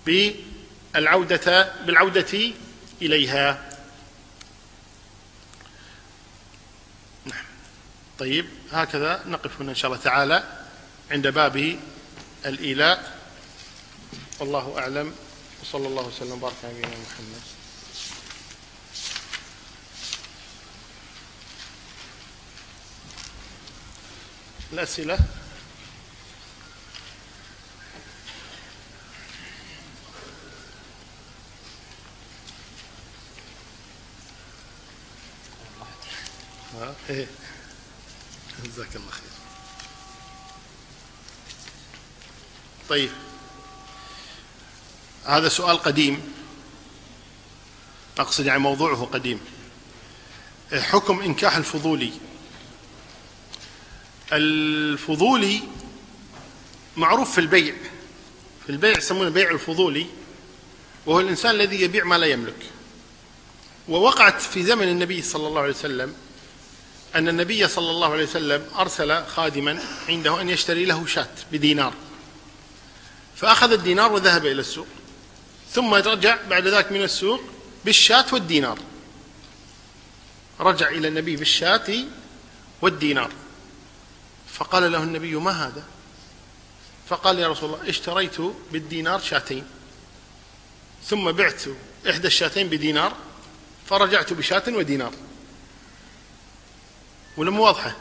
[0.07, 2.53] بالعودة بالعودة
[3.03, 3.71] إليها.
[7.25, 7.45] نعم.
[8.19, 10.43] طيب هكذا نقف هنا إن شاء الله تعالى
[11.11, 11.79] عند باب
[12.47, 13.19] الإيلاء.
[14.41, 15.15] والله أعلم.
[15.63, 17.58] وصلى الله وسلم وبارك على نبينا محمد.
[24.73, 25.19] الأسئلة.
[37.11, 37.27] إيه.
[38.65, 39.23] جزاك الله خير.
[42.89, 43.11] طيب.
[45.27, 46.35] هذا سؤال قديم.
[48.19, 49.41] أقصد يعني موضوعه قديم.
[50.73, 52.13] حكم إنكاح الفضولي.
[54.33, 55.61] الفضولي
[56.97, 57.75] معروف في البيع.
[58.67, 60.07] في البيع يسمونه بيع الفضولي
[61.07, 62.67] وهو الإنسان الذي يبيع ما لا يملك.
[63.89, 66.15] ووقعت في زمن النبي صلى الله عليه وسلم
[67.15, 71.95] أن النبي صلى الله عليه وسلم أرسل خادما عنده أن يشتري له شاة بدينار.
[73.37, 74.87] فأخذ الدينار وذهب إلى السوق.
[75.73, 77.41] ثم رجع بعد ذلك من السوق
[77.85, 78.79] بالشاة والدينار.
[80.61, 82.05] رجع إلى النبي بالشاة
[82.83, 83.31] والدينار.
[84.59, 85.83] فقال له النبي ما هذا؟
[87.09, 88.37] فقال يا رسول الله اشتريت
[88.73, 89.65] بالدينار شاتين
[91.05, 91.63] ثم بعت
[92.11, 93.13] إحدى الشاتين بدينار
[93.87, 95.13] فرجعت بشاة ودينار.
[97.37, 97.97] ولا مو واضحة؟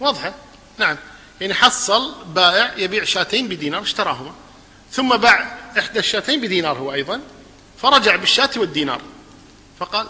[0.00, 0.34] واضحة.
[0.78, 0.96] نعم.
[1.40, 4.32] يعني حصل بائع يبيع شاتين بدينار اشتراهما
[4.92, 7.20] ثم باع إحدى الشاتين بدينار هو أيضا
[7.82, 9.00] فرجع بالشاة والدينار.
[9.78, 10.06] فقال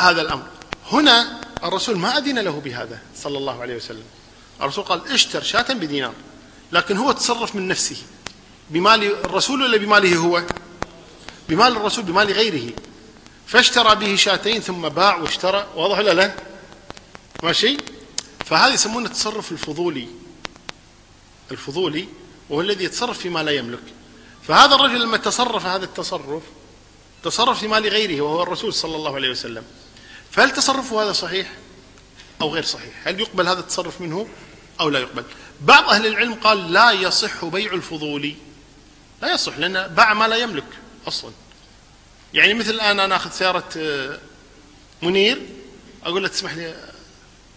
[0.00, 0.46] هذا الأمر.
[0.92, 4.04] هنا الرسول ما أذن له بهذا صلى الله عليه وسلم.
[4.62, 6.14] الرسول قال اشتر شاة بدينار.
[6.72, 7.96] لكن هو تصرف من نفسه.
[8.70, 10.42] بمال الرسول ولا بماله هو؟
[11.48, 12.72] بمال الرسول بمال غيره.
[13.46, 15.66] فاشترى به شاتين ثم باع واشترى.
[15.74, 16.34] واضح ولا لا؟
[17.42, 17.76] ماشي؟
[18.46, 20.08] فهذا يسمونه التصرف الفضولي.
[21.50, 22.08] الفضولي
[22.50, 23.82] وهو الذي يتصرف فيما لا يملك.
[24.48, 26.42] فهذا الرجل لما تصرف هذا التصرف
[27.22, 29.64] تصرف في مال غيره وهو الرسول صلى الله عليه وسلم.
[30.30, 31.52] فهل تصرفه هذا صحيح
[32.40, 34.28] أو غير صحيح؟ هل يقبل هذا التصرف منه؟
[34.80, 35.24] أو لا يقبل.
[35.60, 38.36] بعض أهل العلم قال لا يصح بيع الفضولي
[39.22, 40.64] لا يصح لأن باع ما لا يملك
[41.08, 41.32] أصلا.
[42.34, 44.18] يعني مثل الآن أنا أخذ سيارة آه،
[45.02, 45.42] منير
[46.02, 46.90] أقول له تسمح لي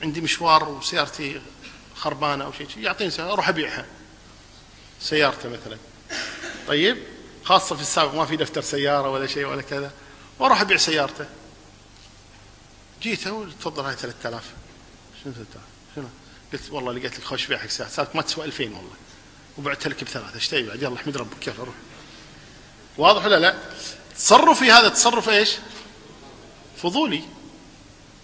[0.02, 1.42] عندي مشوار وسيارتي
[1.96, 3.86] خربانة أو شيء يعطيني سيارة أروح أبيعها.
[5.02, 5.78] سيارته مثلا.
[6.68, 6.98] طيب
[7.44, 9.92] خاصة في السابق ما في دفتر سيارة ولا شيء ولا كذا
[10.40, 11.26] وأروح أبيع سيارته.
[13.02, 13.20] جيت
[13.60, 14.44] تفضل هاي 3000
[15.24, 15.73] شنو 3000 شنو
[16.54, 17.90] قلت والله لقيت لك خوش بيع حق ساعة.
[17.90, 18.96] ساعه ما تسوى 2000 والله.
[19.58, 20.36] وبعت لك بثلاثة.
[20.36, 21.48] إيش تبي بعد؟ يلا احمد ربك.
[21.48, 21.76] يلا روح.
[22.98, 23.56] واضح ولا لا؟
[24.16, 25.50] تصرفي هذا تصرف إيش؟
[26.78, 27.22] فضولي.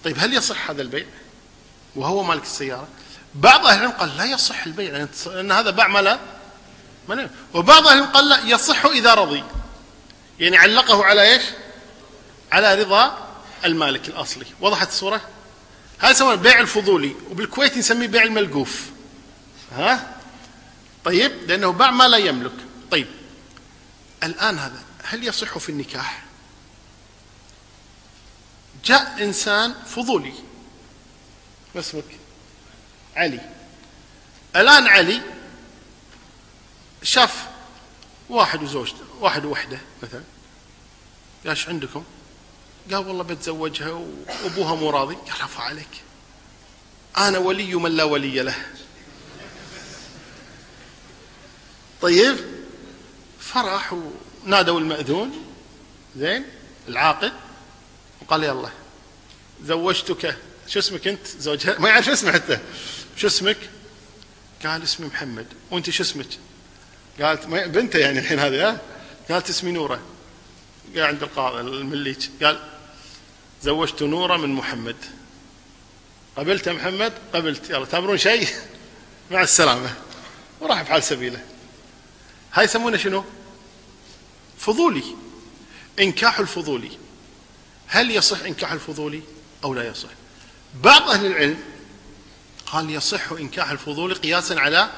[0.04, 1.06] طيب هل يصح هذا البيع؟
[1.96, 2.88] وهو مالك السيارة؟
[3.36, 5.08] بعض أهل العلم قال لا يصح البيع.
[5.26, 6.20] لأن هذا باع ما لا
[7.54, 9.44] وبعض أهل العلم قال لا يصح إذا رضي.
[10.40, 11.44] يعني علقه على إيش؟
[12.52, 13.28] على رضا
[13.66, 14.46] المالك الأصلي.
[14.62, 15.22] وضحت الصورة؟
[16.00, 18.89] هذا يسمونه بيع الفضولي وبالكويت نسميه بيع الملقوف.
[19.72, 20.18] ها؟
[21.06, 22.56] طيب لأنه باع ما لا يملك.
[22.91, 23.08] طيب
[24.24, 26.24] الآن هذا هل يصح في النكاح؟
[28.86, 30.34] جاء إنسان فضولي.
[31.76, 32.06] ما اسمك
[33.16, 33.39] علي.
[34.56, 35.22] الآن علي
[37.04, 37.47] شاف
[38.30, 40.24] واحد وزوجته واحد ووحدة مثلا.
[41.45, 42.04] إيش عندكم؟
[42.92, 43.92] قال والله بتزوجها
[44.44, 45.16] وابوها مو راضي.
[45.16, 46.02] قال عفا عليك.
[47.18, 48.56] أنا ولي من لا ولي له.
[52.02, 52.36] طيب.
[53.40, 53.96] فرح
[54.46, 55.32] ونادوا المأذون.
[56.18, 56.46] زين.
[56.88, 57.32] العاقد
[58.22, 58.70] وقال يلا
[59.64, 60.38] زوجتك.
[60.68, 61.80] شو اسمك أنت؟ زوجها.
[61.80, 62.60] ما يعرف اسمه حتى.
[63.18, 63.58] شو اسمك؟
[64.66, 65.46] قال اسمي محمد.
[65.72, 66.28] وأنت شو اسمك؟
[67.22, 68.82] قالت بنته يعني الحين هذه ها؟
[69.30, 70.00] قالت اسمي نورة.
[70.96, 72.30] قال عند القاضي المليك.
[72.44, 72.79] قال
[73.64, 74.95] زوجت نوره من محمد.
[76.38, 77.70] قبلت يا محمد؟ قبلت.
[77.70, 78.47] يلا تأمرون شيء؟
[79.32, 79.93] مع السلامة.
[80.60, 81.39] وراح بحال سبيله.
[82.53, 83.24] هاي يسمونه شنو؟
[84.57, 85.03] فضولي.
[85.99, 86.91] إنكاح الفضولي.
[87.88, 89.22] هل يصح إنكاح الفضولي
[89.64, 90.10] أو لا يصح؟
[90.84, 91.57] بعض أهل العلم
[92.66, 94.89] قال يصح إنكاح الفضولي قياسا على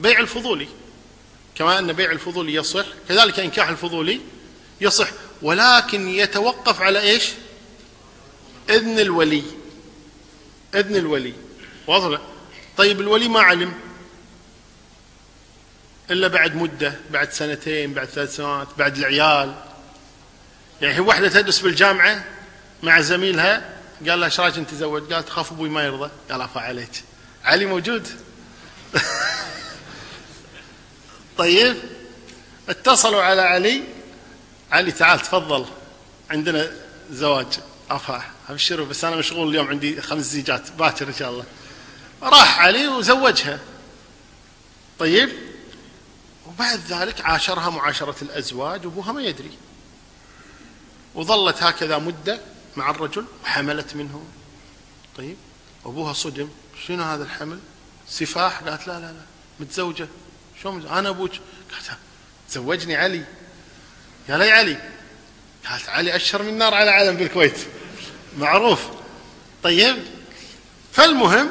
[0.00, 0.68] بيع الفضولي.
[1.54, 4.20] كما أن بيع الفضولي يصح كذلك إنكاح الفضولي
[4.80, 5.08] يصح.
[5.42, 7.32] ولكن يتوقف على إيش؟
[8.70, 9.42] اذن الولي.
[10.74, 11.34] اذن الولي.
[11.86, 12.20] واضح؟
[12.76, 13.72] طيب الولي ما علم.
[16.10, 19.54] إلا بعد مدة بعد سنتين بعد ثلاث سنوات بعد العيال.
[20.80, 22.24] يعني هي واحدة تدرس بالجامعة
[22.82, 23.76] مع زميلها.
[24.08, 26.10] قال لها إيش رايك أنت تزوج؟ قالت خاف أبوي ما يرضى.
[26.30, 27.04] قال عفا عليك.
[27.44, 28.08] علي موجود؟
[31.38, 31.76] طيب.
[32.68, 33.82] اتصلوا على علي.
[34.72, 35.66] علي تعال تفضل.
[36.30, 36.72] عندنا
[37.10, 37.46] زواج.
[37.90, 41.44] افا ابشروا بس أنا مشغول اليوم عندي خمس زيجات باكر إن شاء الله.
[42.22, 43.60] راح علي وزوجها.
[44.98, 45.30] طيب؟
[46.46, 49.50] وبعد ذلك عاشرها معاشرة الأزواج وأبوها ما يدري.
[51.14, 52.40] وظلت هكذا مدة
[52.76, 54.24] مع الرجل وحملت منه
[55.16, 55.36] طيب؟
[55.86, 56.48] أبوها صدم.
[56.86, 57.58] شنو هذا الحمل؟
[58.08, 59.22] سفاح؟ قالت لا لا لا
[59.60, 60.08] متزوجة.
[60.62, 61.32] شو أنا أبوك.
[61.72, 61.98] قالت
[62.50, 63.24] زوجني علي.
[64.28, 64.90] يا لي علي.
[65.68, 67.58] قالت علي أشهر من نار على علم بالكويت.
[68.36, 68.80] معروف.
[69.62, 69.96] طيب
[70.92, 71.50] فالمهم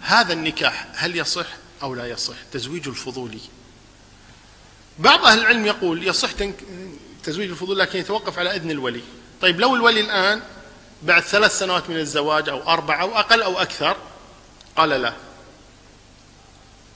[0.00, 1.46] هذا النكاح هل يصح
[1.82, 3.40] أو لا يصح؟ تزويج الفضولي
[4.98, 6.30] بعض أهل العلم يقول يصح
[7.24, 9.02] تزويج الفضول لكن يتوقف على إذن الولي.
[9.40, 10.42] طيب لو الولي الآن
[11.02, 13.96] بعد ثلاث سنوات من الزواج أو أربعة أو أقل أو أكثر
[14.76, 15.14] قال لا.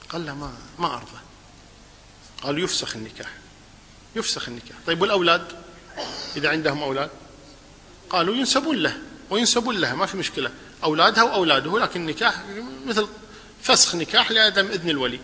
[0.09, 1.19] قال لا ما ما أرضى.
[2.41, 3.29] قال يفسخ النكاح.
[4.15, 4.77] يفسخ النكاح.
[4.87, 5.47] طيب والأولاد؟
[6.35, 7.09] إذا عندهم أولاد؟
[8.09, 8.97] قالوا ينسبون له.
[9.29, 10.51] وينسبون لها ما في مشكلة.
[10.83, 12.35] أولادها وأولاده لكن النكاح
[12.85, 13.07] مثل
[13.61, 15.19] فسخ نكاح لعدم إذن الولي.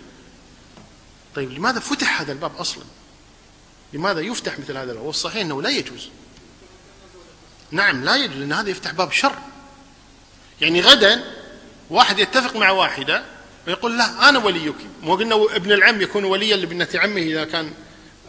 [1.36, 2.84] طيب لماذا فتح هذا الباب أصلا؟
[3.94, 6.10] لماذا يفتح مثل هذا الباب؟ والصحيح أنه لا يجوز.
[7.72, 9.36] نعم لا يجوز لأن هذا يفتح باب شر.
[10.62, 11.24] يعني غدا
[11.90, 13.24] واحد يتفق مع واحدة
[13.68, 14.76] ويقول لا أنا وليك.
[15.02, 17.74] مو قلنا ابن العم يكون وليا لابنة عمه إذا كان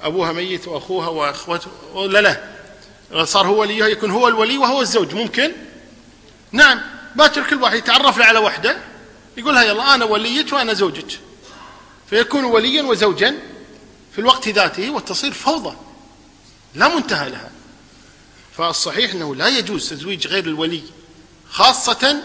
[0.02, 1.70] أبوها ميت وأخوها وأخوته
[2.06, 2.59] لا لا.
[3.24, 5.52] صار هو وليها يكون هو الولي وهو الزوج ممكن؟
[6.52, 6.80] نعم.
[7.16, 8.78] باكر كل واحد يتعرف له على وحدة
[9.36, 11.20] يقولها يلا أنا وليك وأنا زوجك.
[12.10, 13.38] فيكون وليا وزوجا
[14.12, 15.76] في الوقت ذاته وتصير فوضى.
[16.74, 17.50] لا منتهى لها.
[18.56, 20.82] فالصحيح أنه لا يجوز تزويج غير الولي
[21.50, 22.22] خاصة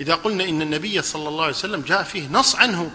[0.00, 2.90] إذا قلنا إن النبي صلى الله عليه وسلم جاء فيه نص عنه.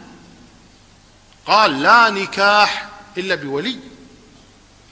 [1.45, 3.79] قال لا نكاح إلا بولي.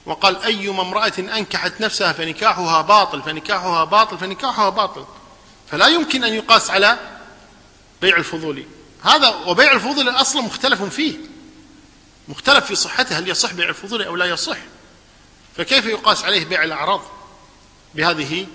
[0.06, 5.04] وقال أيما امرأة أنكحت نفسها فنكاحها باطل فنكاحها باطل فنكاحها باطل.
[5.70, 6.98] فلا يمكن أن يقاس على
[8.02, 8.66] بيع الفضولي
[9.02, 11.16] هذا وبيع الفضول أصلا مختلف فيه.
[12.28, 14.56] مختلف في صحته هل يصح بيع الفضول أو لا يصح.
[15.56, 17.02] فكيف يقاس عليه بيع الأعراض؟
[17.94, 18.46] بهذه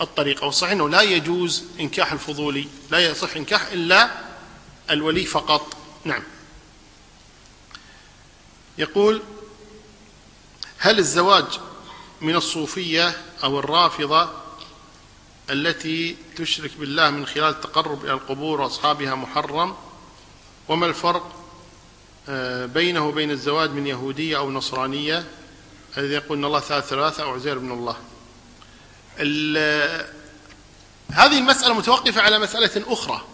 [0.00, 0.44] الطريقة.
[0.44, 4.10] والصحيح أنه لا يجوز إنكاح الفضولي لا يصح إنكاح إلا
[4.90, 5.76] الولي فقط.
[6.04, 6.22] نعم.
[8.78, 9.22] يقول
[10.82, 11.44] هل الزواج
[12.20, 14.30] من الصوفية أو الرافضة
[15.50, 19.76] التي تشرك بالله من خلال التقرب إلى القبور وأصحابها محرم؟
[20.68, 21.32] وما الفرق
[22.28, 25.24] آه، بينه وبين الزواج من يهودية أو نصرانية؟
[25.98, 27.96] الذي يقول أن الله ثالث ثلاثة أو عزير بن الله.
[31.12, 33.24] هذه المسألة متوقفة على مسألة أخرى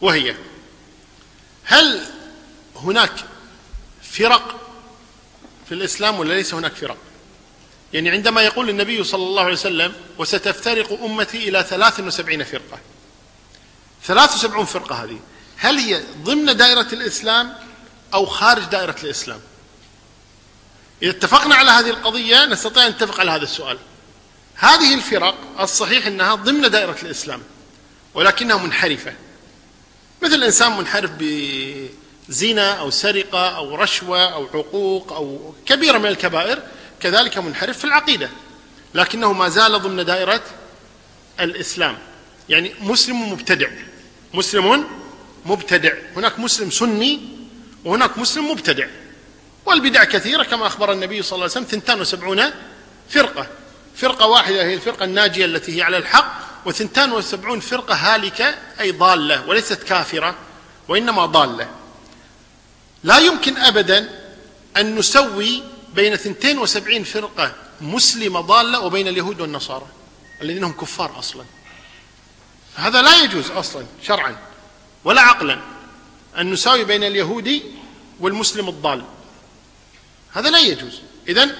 [0.00, 0.36] وهي
[1.64, 2.00] هل
[2.76, 3.24] هناك
[4.02, 4.71] فرق
[5.68, 6.96] في الإسلام ولا ليس هناك فرق؟
[7.92, 12.78] يعني عندما يقول النبي صلى الله عليه وسلم وستفترق أمتي إلى ثلاث وسبعين فرقة.
[14.04, 15.20] ثلاث وسبعون فرقة هذه.
[15.56, 17.54] هل هي ضمن دائرة الإسلام
[18.14, 19.40] أو خارج دائرة الإسلام؟
[21.02, 23.78] إذا اتفقنا على هذه القضية نستطيع أن نتفق على هذا السؤال.
[24.54, 27.42] هذه الفرق الصحيح أنها ضمن دائرة الإسلام
[28.14, 29.14] ولكنها منحرفة.
[30.22, 31.10] مثل إنسان منحرف
[32.28, 36.62] بزنا أو سرقة أو رشوة أو عقوق أو كبيرة من الكبائر
[37.00, 38.30] كذلك منحرف في العقيدة.
[38.94, 40.42] لكنه ما زال ضمن دائرة
[41.40, 41.98] الإسلام.
[42.48, 43.68] يعني مسلم مبتدع.
[44.34, 44.84] مسلم
[45.46, 45.92] مبتدع.
[46.16, 47.20] هناك مسلم سني
[47.84, 48.86] وهناك مسلم مبتدع.
[49.66, 52.42] والبدع كثيرة كما أخبر النبي صلى الله عليه وسلم ثنتان وسبعون
[53.08, 53.46] فرقة.
[53.96, 59.48] فرقة واحدة هي الفرقة الناجية التي هي على الحق وثنتان وسبعون فرقة هالكة أي ضالة
[59.48, 60.34] وليست كافرة
[60.88, 61.81] وإنما ضالة.
[63.04, 64.22] لا يمكن أبدا
[64.76, 65.62] أن نسوي
[65.94, 69.86] بين ثنتين وسبعين فرقة مسلمة ضالة وبين اليهود والنصارى
[70.42, 71.44] الذين هم كفار أصلا.
[72.74, 74.36] هذا لا يجوز أصلا شرعا
[75.04, 75.60] ولا عقلا
[76.38, 77.62] أن نساوي بين اليهودي
[78.20, 79.04] والمسلم الضال.
[80.32, 81.00] هذا لا يجوز.
[81.28, 81.56] إذن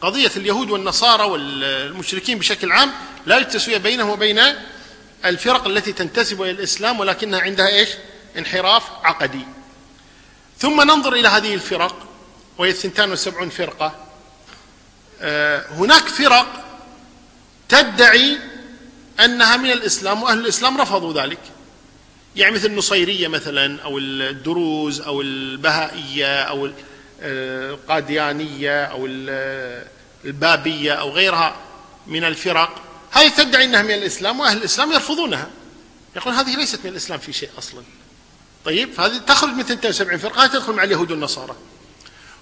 [0.00, 2.92] قضية اليهود والنصارى والمشركين بشكل عام
[3.26, 4.40] لا يوجد تسوية بينهم وبين
[5.24, 7.88] الفرق التي تنتسب إلى الإسلام ولكنها عندها إيش؟
[8.38, 9.57] انحراف عقدي.
[10.58, 11.96] ثم ننظر إلى هذه الفرق
[12.58, 13.94] وهي الثنتان وسبعون فرقة.
[15.20, 16.64] آه، هناك فرق
[17.68, 18.38] تدعي
[19.20, 21.38] أنها من الإسلام وأهل الإسلام رفضوا ذلك.
[22.36, 26.70] يعني مثل النصيرية مثلا أو الدروز أو البهائية أو
[27.22, 29.06] القاديانية أو
[30.24, 31.56] البابية أو غيرها
[32.06, 32.82] من الفرق.
[33.10, 35.48] هذه تدعي أنها من الإسلام وأهل الإسلام يرفضونها.
[36.16, 37.82] يقول هذه ليست من الإسلام في شيء أصلا.
[38.64, 41.56] طيب فهذه تخرج من 72 فرقة تدخل مع اليهود والنصارى.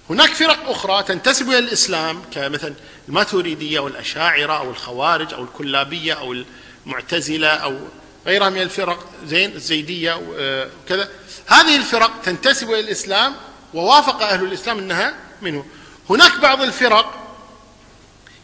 [0.09, 2.73] هناك فرق أخرى تنتسب إلى الإسلام كمثلا
[3.07, 6.43] الماتوريدية والأشاعرة أو الخوارج أو الكلابية أو
[6.85, 7.77] المعتزلة أو
[8.25, 11.09] غيرها من الفرق زين الزيدية وكذا
[11.47, 13.35] هذه الفرق تنتسب إلى الإسلام
[13.73, 15.65] ووافق أهل الإسلام أنها منه.
[16.09, 17.27] هناك بعض الفرق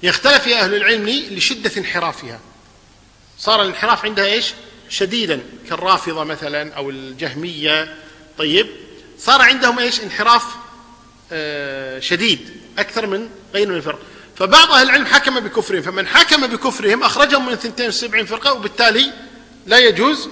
[0.04, 2.40] يختلف فيها أهل العلم لشدة انحرافها.
[3.40, 4.54] صار الانحراف عندها إيش؟
[4.94, 5.40] شديدا
[5.70, 7.96] كالرافضة مثلا أو الجهمية.
[8.38, 8.68] طيب
[9.20, 10.44] صار عندهم إيش؟ انحراف
[11.32, 14.00] آه، شديد أكثر من غير من الفرق.
[14.38, 19.14] فبعض أهل العلم حكم بكفرهم فمن حكم بكفرهم أخرجهم من 72 فرقة وبالتالي
[19.66, 20.30] لا يجوز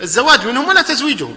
[0.00, 1.36] الزواج منهم ولا تزويجهم.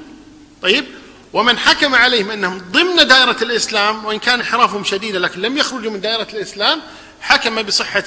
[0.61, 0.85] طيب
[1.33, 6.01] ومن حكم عليهم أنهم ضمن دائرة الإسلام وإن كان انحرافهم شديدا لكن لم يخرجوا من
[6.01, 6.81] دائرة الإسلام
[7.21, 8.03] حكم بصحة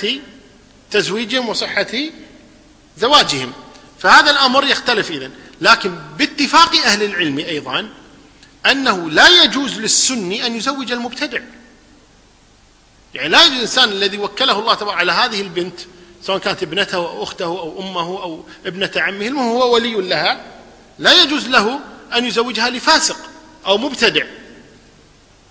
[0.91, 1.93] تزويجهم وصحة
[2.99, 3.53] زواجهم.
[3.99, 5.31] فهذا الأمر يختلف إذن.
[5.61, 7.89] لكن باتفاق أهل العلم أيضا
[8.71, 11.41] أنه لا يجوز للسني أن يزوج المبتدع.
[13.15, 15.81] يعني لا يجوز الإنسان الذي وكله الله تبارك على هذه البنت
[16.23, 20.41] سواء كانت ابنته أو أخته أو أمه أو ابنة عمه المهم هو ولي لها
[20.99, 21.81] لا يجوز له
[22.15, 23.17] أن يزوجها لفاسق
[23.67, 24.25] أو مبتدع.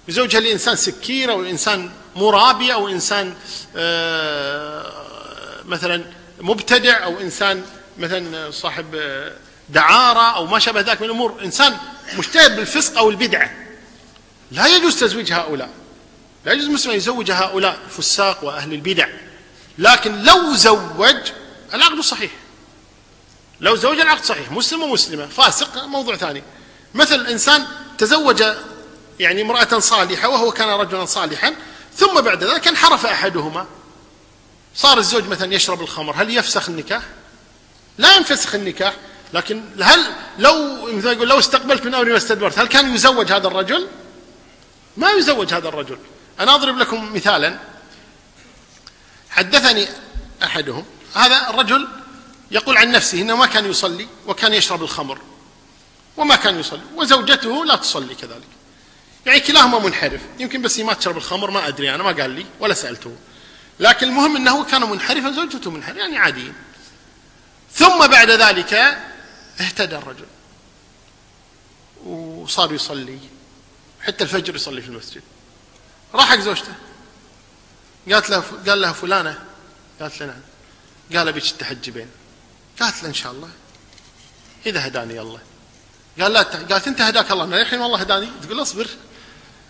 [0.07, 3.33] يزوجها لإنسان سكير أو إنسان مرابي أو إنسان
[3.75, 4.91] آه،
[5.65, 6.03] مثلا
[6.41, 7.63] مبتدع أو إنسان
[7.97, 8.95] مثلا صاحب
[9.69, 11.77] دعارة أو ما شابه ذلك من الأمور إنسان
[12.17, 13.51] مجتهد بالفسق أو البدعة
[14.51, 15.69] لا يجوز تزويج هؤلاء.
[16.45, 19.07] لا يجوز مسلم يزوج هؤلاء الفساق وأهل البدع.
[19.77, 21.17] لكن لو زوج
[21.73, 22.31] العقد صحيح.
[23.59, 26.43] لو زوج العقد صحيح مسلم ومسلمة فاسق موضوع ثاني.
[26.93, 27.65] مثل إنسان
[27.97, 28.43] تزوج
[29.19, 31.55] يعني امرأة صالحة وهو كان رجلا صالحا
[31.95, 33.65] ثم بعد ذلك انحرف أحدهما.
[34.75, 37.03] صار الزوج مثلا يشرب الخمر هل يفسخ النكاح؟
[37.97, 38.93] لا ينفسخ النكاح
[39.33, 39.99] لكن هل
[40.39, 43.87] لو يقول لو استقبلت من أمري ما استدبرت هل كان يزوج هذا الرجل؟
[44.97, 45.97] ما يزوج هذا الرجل.
[46.39, 47.59] أنا أضرب لكم مثالا.
[49.29, 49.87] حدثني
[50.43, 50.85] أحدهم
[51.15, 51.87] هذا الرجل
[52.51, 55.17] يقول عن نفسه إنه ما كان يصلي وكان يشرب الخمر.
[56.17, 58.47] وما كان يصلي وزوجته لا تصلي كذلك.
[59.25, 62.73] يعني كلاهما منحرف يمكن بس ما تشرب الخمر ما أدري أنا ما قال لي ولا
[62.73, 63.15] سألته.
[63.79, 66.53] لكن المهم إنه كان منحرفا زوجته منحرفة يعني عاديين.
[67.73, 68.73] ثم بعد ذلك
[69.59, 70.25] اهتدى الرجل.
[72.05, 73.19] وصار يصلي.
[74.01, 75.21] حتى الفجر يصلي في المسجد.
[76.13, 76.73] راح حق زوجته.
[78.11, 79.43] قالت له قال لها فلانة.
[80.01, 80.41] قالت له نعم.
[81.17, 82.07] قال أبيك تحجبين
[82.79, 83.49] قالت له إن شاء الله.
[84.65, 85.39] إذا هداني الله.
[86.21, 87.43] قال لا قالت أنت هداك الله.
[87.43, 88.29] أنا الحين والله هداني.
[88.43, 88.87] تقول اصبر.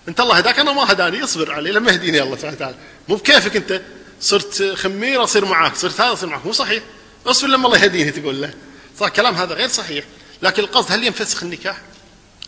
[0.07, 1.23] أنت الله هداك أنا ما هداني.
[1.23, 1.71] اصبر علي.
[1.71, 2.77] لما يهديني الله سبحانه وتعالى.
[3.09, 3.81] مو بكيفك أنت.
[4.21, 5.75] صرت خمير أصير معاك.
[5.75, 6.45] صرت هذا أصير معاك.
[6.45, 6.83] مو صحيح.
[7.25, 8.53] اصبر لما الله يهديني تقول له.
[8.99, 10.05] صار كلام هذا غير صحيح.
[10.41, 11.81] لكن القصد هل ينفسخ النكاح؟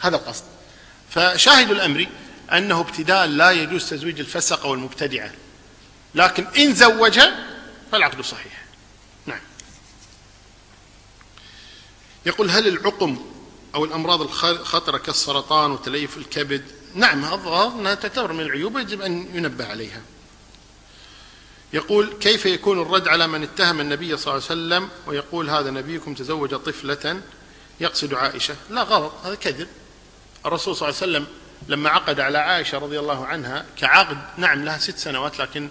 [0.01, 0.43] هذا القصد.
[1.09, 2.07] فشاهد الأمر
[2.53, 5.31] أنه ابتداء لا يجوز تزويج الفسق والمبتدعة.
[6.15, 7.45] لكن إن زوجها
[7.91, 8.65] فالعقد صحيح.
[9.25, 9.41] نعم.
[12.25, 13.17] يقول هل العقم
[13.75, 16.63] أو الأمراض الخطرة كالسرطان وتليف الكبد؟
[16.95, 20.01] نعم أنها تعتبر من العيوب يجب أن ينبه عليها.
[21.75, 26.13] يقول كيف يكون الرد على من اتهم النبي صلى الله عليه وسلم ويقول هذا نبيكم
[26.13, 27.21] تزوج طفلة
[27.79, 29.67] يقصد عائشة؟ لا غلط هذا كذب.
[30.45, 31.27] الرسول صلى الله عليه وسلم
[31.67, 35.69] لما عقد على عائشة رضي الله عنها كعقد نعم لها ست سنوات لكن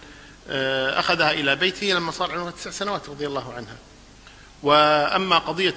[0.48, 3.76] آه، أخذها إلى بيته لما صار عمرها تسع سنوات رضي الله عنها.
[4.62, 5.74] وأما قضية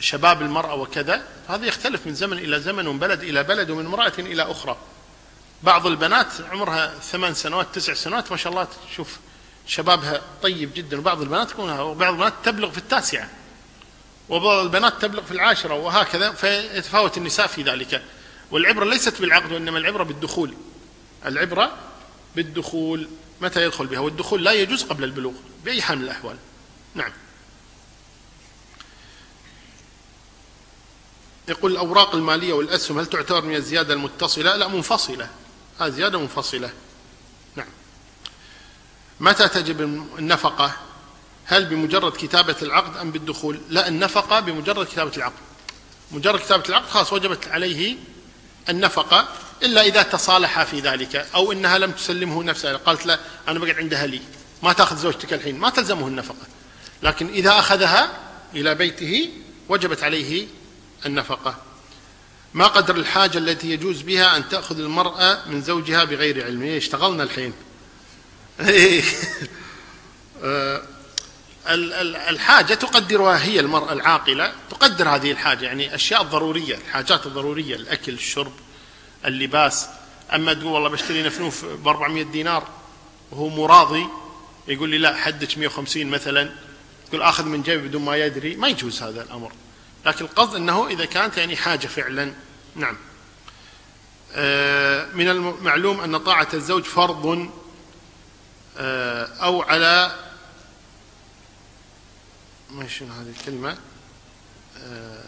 [0.00, 4.12] شباب المرأة وكذا هذا يختلف من زمن إلى زمن ومن بلد إلى بلد ومن امرأة
[4.18, 4.76] إلى أخرى.
[5.66, 9.16] بعض البنات عمرها ثمان سنوات تسع سنوات ما شاء الله تشوف
[9.66, 10.98] شبابها طيب جدا.
[10.98, 13.28] وبعض البنات تكون وبعض البنات تبلغ في التاسعة
[14.28, 18.02] وبعض البنات تبلغ في العاشرة وهكذا فيتفاوت النساء في ذلك.
[18.50, 20.54] والعبرة ليست بالعقد وإنما العبرة بالدخول.
[21.26, 21.76] العبرة
[22.36, 23.08] بالدخول
[23.40, 26.36] متى يدخل بها؟ والدخول لا يجوز قبل البلوغ بأي حال من الأحوال.
[26.94, 27.12] نعم.
[31.48, 35.28] يقول الأوراق المالية والأسهم هل تعتبر من الزيادة المتصلة؟ لا منفصلة.
[35.80, 36.70] هذه زيادة منفصلة.
[37.56, 37.66] نعم.
[39.20, 39.80] متى تجب
[40.18, 40.76] النفقة؟
[41.44, 45.40] هل بمجرد كتابة العقد أم بالدخول؟ لا النفقة بمجرد كتابة العقد.
[46.12, 47.96] مجرد كتابة العقد خلاص وجبت عليه
[48.68, 49.28] النفقة
[49.62, 52.76] إلا إذا تصالح في ذلك أو إنها لم تسلمه نفسها.
[52.76, 53.18] قالت لا
[53.48, 54.20] أنا بقعد عند أهلي
[54.62, 55.58] ما تأخذ زوجتك الحين.
[55.58, 56.46] ما تلزمه النفقة.
[57.02, 58.18] لكن إذا أخذها
[58.54, 59.30] إلى بيته
[59.68, 60.46] وجبت عليه
[61.06, 61.65] النفقة.
[62.54, 66.62] ما قدر الحاجة التي يجوز بها أن تأخذ المرأة من زوجها بغير علم.
[66.62, 67.52] إيه، اشتغلنا الحين.
[68.60, 69.02] إيه.
[70.44, 70.82] آه،
[72.30, 75.66] الحاجة تقدرها هي المرأة العاقلة تقدر هذه الحاجة.
[75.66, 78.52] يعني أشياء ضرورية الحاجات الضرورية الأكل الشرب
[79.24, 79.86] اللباس.
[80.34, 82.68] أما تقول والله بشتري نفنوف ب 400 دينار
[83.30, 84.06] وهو مراضي
[84.68, 86.50] يقول لي لا حدك 150 مثلا.
[87.08, 88.56] تقول آخذ من جيبي بدون ما يدري.
[88.56, 89.52] ما يجوز هذا الأمر.
[90.06, 92.32] لكن القصد أنه إذا كانت يعني حاجة فعلا.
[92.76, 92.96] نعم.
[94.34, 97.50] آه، من المعلوم أن طاعة الزوج فرض
[98.78, 100.16] آه، أو على
[102.70, 103.76] ما شنو هذه الكلمة؟
[104.78, 105.24] آه،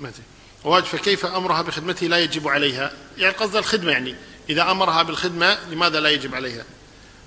[0.00, 0.22] ما أدري.
[0.64, 4.14] واجب فكيف أمرها بخدمته لا يجب عليها؟ يعني قصد الخدمة يعني.
[4.50, 6.64] إذا أمرها بالخدمة لماذا لا يجب عليها؟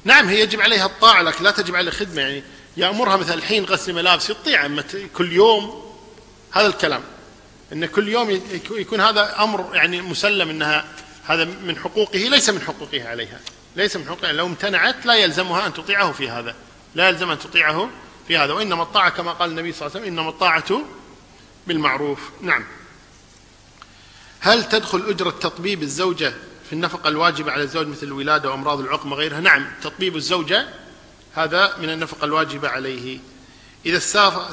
[0.03, 2.43] نعم هي يجب عليها الطاعة لكن لا تجب عليها الخدمة يعني.
[2.77, 4.81] يأمرها مثلا الحين غسل ملابس يطيع
[5.13, 5.90] كل يوم
[6.51, 7.01] هذا الكلام.
[7.73, 8.41] إن كل يوم
[8.71, 10.85] يكون هذا أمر يعني مسلم إنها
[11.23, 13.39] هذا من حقوقه ليس من حقوقها عليها.
[13.75, 14.31] ليس من حقوقها.
[14.31, 16.55] لو امتنعت لا يلزمها أن تطيعه في هذا.
[16.95, 17.89] لا يلزم أن تطيعه
[18.27, 18.53] في هذا.
[18.53, 20.81] وإنما الطاعة كما قال النبي صلى الله عليه وسلم إنما الطاعة
[21.67, 22.19] بالمعروف.
[22.41, 22.63] نعم.
[24.39, 26.33] هل تدخل أجرة تطبيب الزوجة
[26.67, 30.69] في النفقة الواجبة على الزوج مثل الولادة وأمراض العقم وغيرها؟ نعم تطبيب الزوجة
[31.35, 33.19] هذا من النفقة الواجبة عليه.
[33.85, 33.99] إذا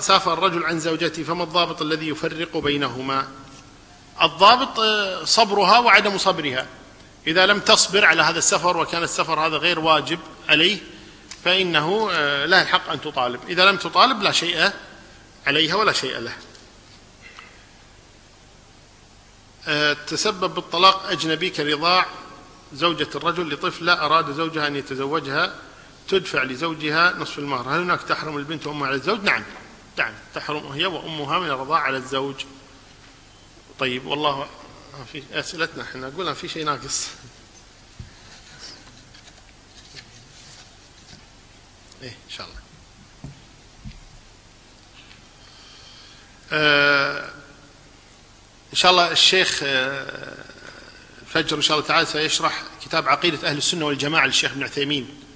[0.00, 3.28] سافر الرجل عن زوجته فما الضابط الذي يفرق بينهما؟
[4.22, 6.66] الضابط آه، صبرها وعدم صبرها.
[7.26, 10.18] إذا لم تصبر على هذا السفر وكان السفر هذا غير واجب
[10.48, 10.78] عليه
[11.44, 13.40] فإنه آه، لا الحق أن تطالب.
[13.48, 14.70] إذا لم تطالب لا شيء
[15.46, 16.32] عليها ولا شيء له.
[19.68, 22.06] آه، تسبب بالطلاق أجنبي كرضاع
[22.72, 25.54] زوجة الرجل لطفلة أراد زوجها أن يتزوجها
[26.08, 27.68] تدفع لزوجها نصف المهر.
[27.74, 29.44] هل هناك تحرم البنت وأمها على الزوج؟ نعم.
[29.98, 30.12] نعم.
[30.34, 32.44] تحرم هي وأمها من الرضاعة على الزوج.
[33.78, 34.48] طيب والله
[35.12, 36.08] في أسئلتنا إحنا.
[36.08, 37.08] نقول في شيء ناقص.
[42.02, 42.58] إيه إن شاء الله.
[46.52, 47.30] آه
[48.72, 50.34] إن شاء الله الشيخ آه
[51.22, 55.27] الفجر إن شاء الله تعالى سيشرح كتاب عقيدة أهل السنة والجماعة للشيخ ابن عثيمين.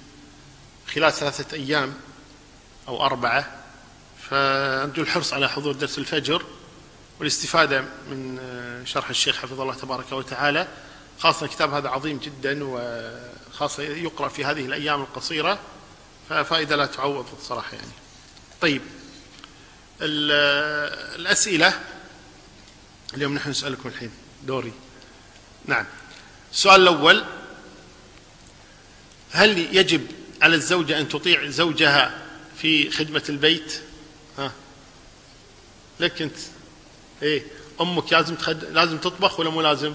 [0.95, 1.93] خلال ثلاثة أيام
[2.87, 3.59] أو أربعة
[4.29, 6.45] فأرجو الحرص على حضور درس الفجر
[7.19, 8.39] والاستفادة من
[8.85, 10.67] شرح الشيخ حفظه الله تبارك وتعالى.
[11.19, 15.59] خاصة الكتاب هذا عظيم جدا وخاصة يقرأ في هذه الأيام القصيرة
[16.29, 17.91] ففائدة لا تعوض صراحة يعني.
[18.61, 18.81] طيب
[20.01, 21.79] الأسئلة
[23.13, 24.11] اليوم نحن نسألكم الحين
[24.43, 24.73] دوري.
[25.65, 25.85] نعم.
[26.51, 27.23] السؤال الأول
[29.31, 30.07] هل يجب
[30.43, 32.21] على الزوجة أن تطيع زوجها
[32.57, 33.81] في خدمة البيت؟
[34.37, 34.51] ها.
[35.99, 36.35] لك أنت.
[37.21, 37.43] إيه.
[37.81, 38.63] أمك لازم تخد...
[38.63, 39.93] لازم تطبخ ولا مو لازم؟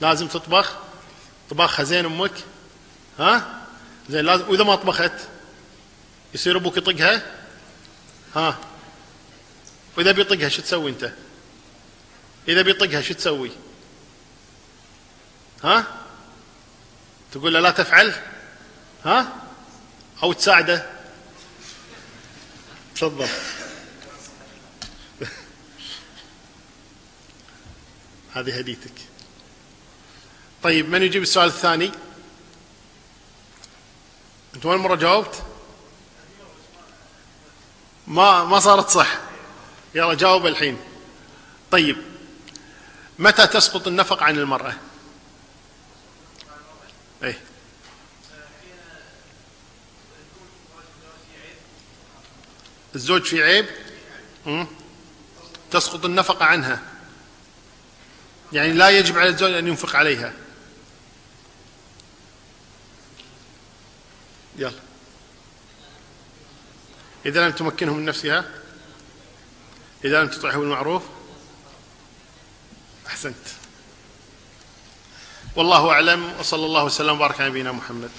[0.00, 0.76] لازم تطبخ؟
[1.50, 2.32] طباخها زين أمك؟
[3.18, 3.64] ها؟
[4.10, 5.12] زين لازم وإذا ما طبخت
[6.34, 7.22] يصير أبوك يطقها؟
[8.34, 8.58] ها.
[9.96, 11.12] وإذا بيطقها شو تسوي أنت؟
[12.48, 13.50] إذا بيطقها شو تسوي؟
[15.64, 15.86] ها؟
[17.32, 18.14] تقول له لا تفعل؟
[19.04, 19.42] ها؟
[20.22, 20.86] أو تساعده.
[22.94, 23.28] تفضل.
[28.34, 28.92] هذه هديتك.
[30.62, 31.92] طيب من يجيب السؤال الثاني؟
[34.54, 35.42] أنت وين مرة جاوبت؟
[38.06, 39.18] ما ما صارت صح.
[39.94, 40.78] يلا جاوب الحين.
[41.70, 41.96] طيب
[43.18, 44.87] متى تسقط النفقة عن المرأة؟
[52.98, 53.66] الزوج في عيب
[55.70, 56.82] تسقط النفقة عنها.
[58.52, 60.32] يعني لا يجب على الزوج أن ينفق عليها.
[64.56, 64.72] يلا.
[67.26, 68.44] إذا لم تمكنه من نفسها
[70.04, 71.02] إذا لم تطعه بالمعروف
[73.06, 73.46] أحسنت.
[75.56, 78.10] والله أعلم وصلى الله وسلم وبارك على نبينا محمد.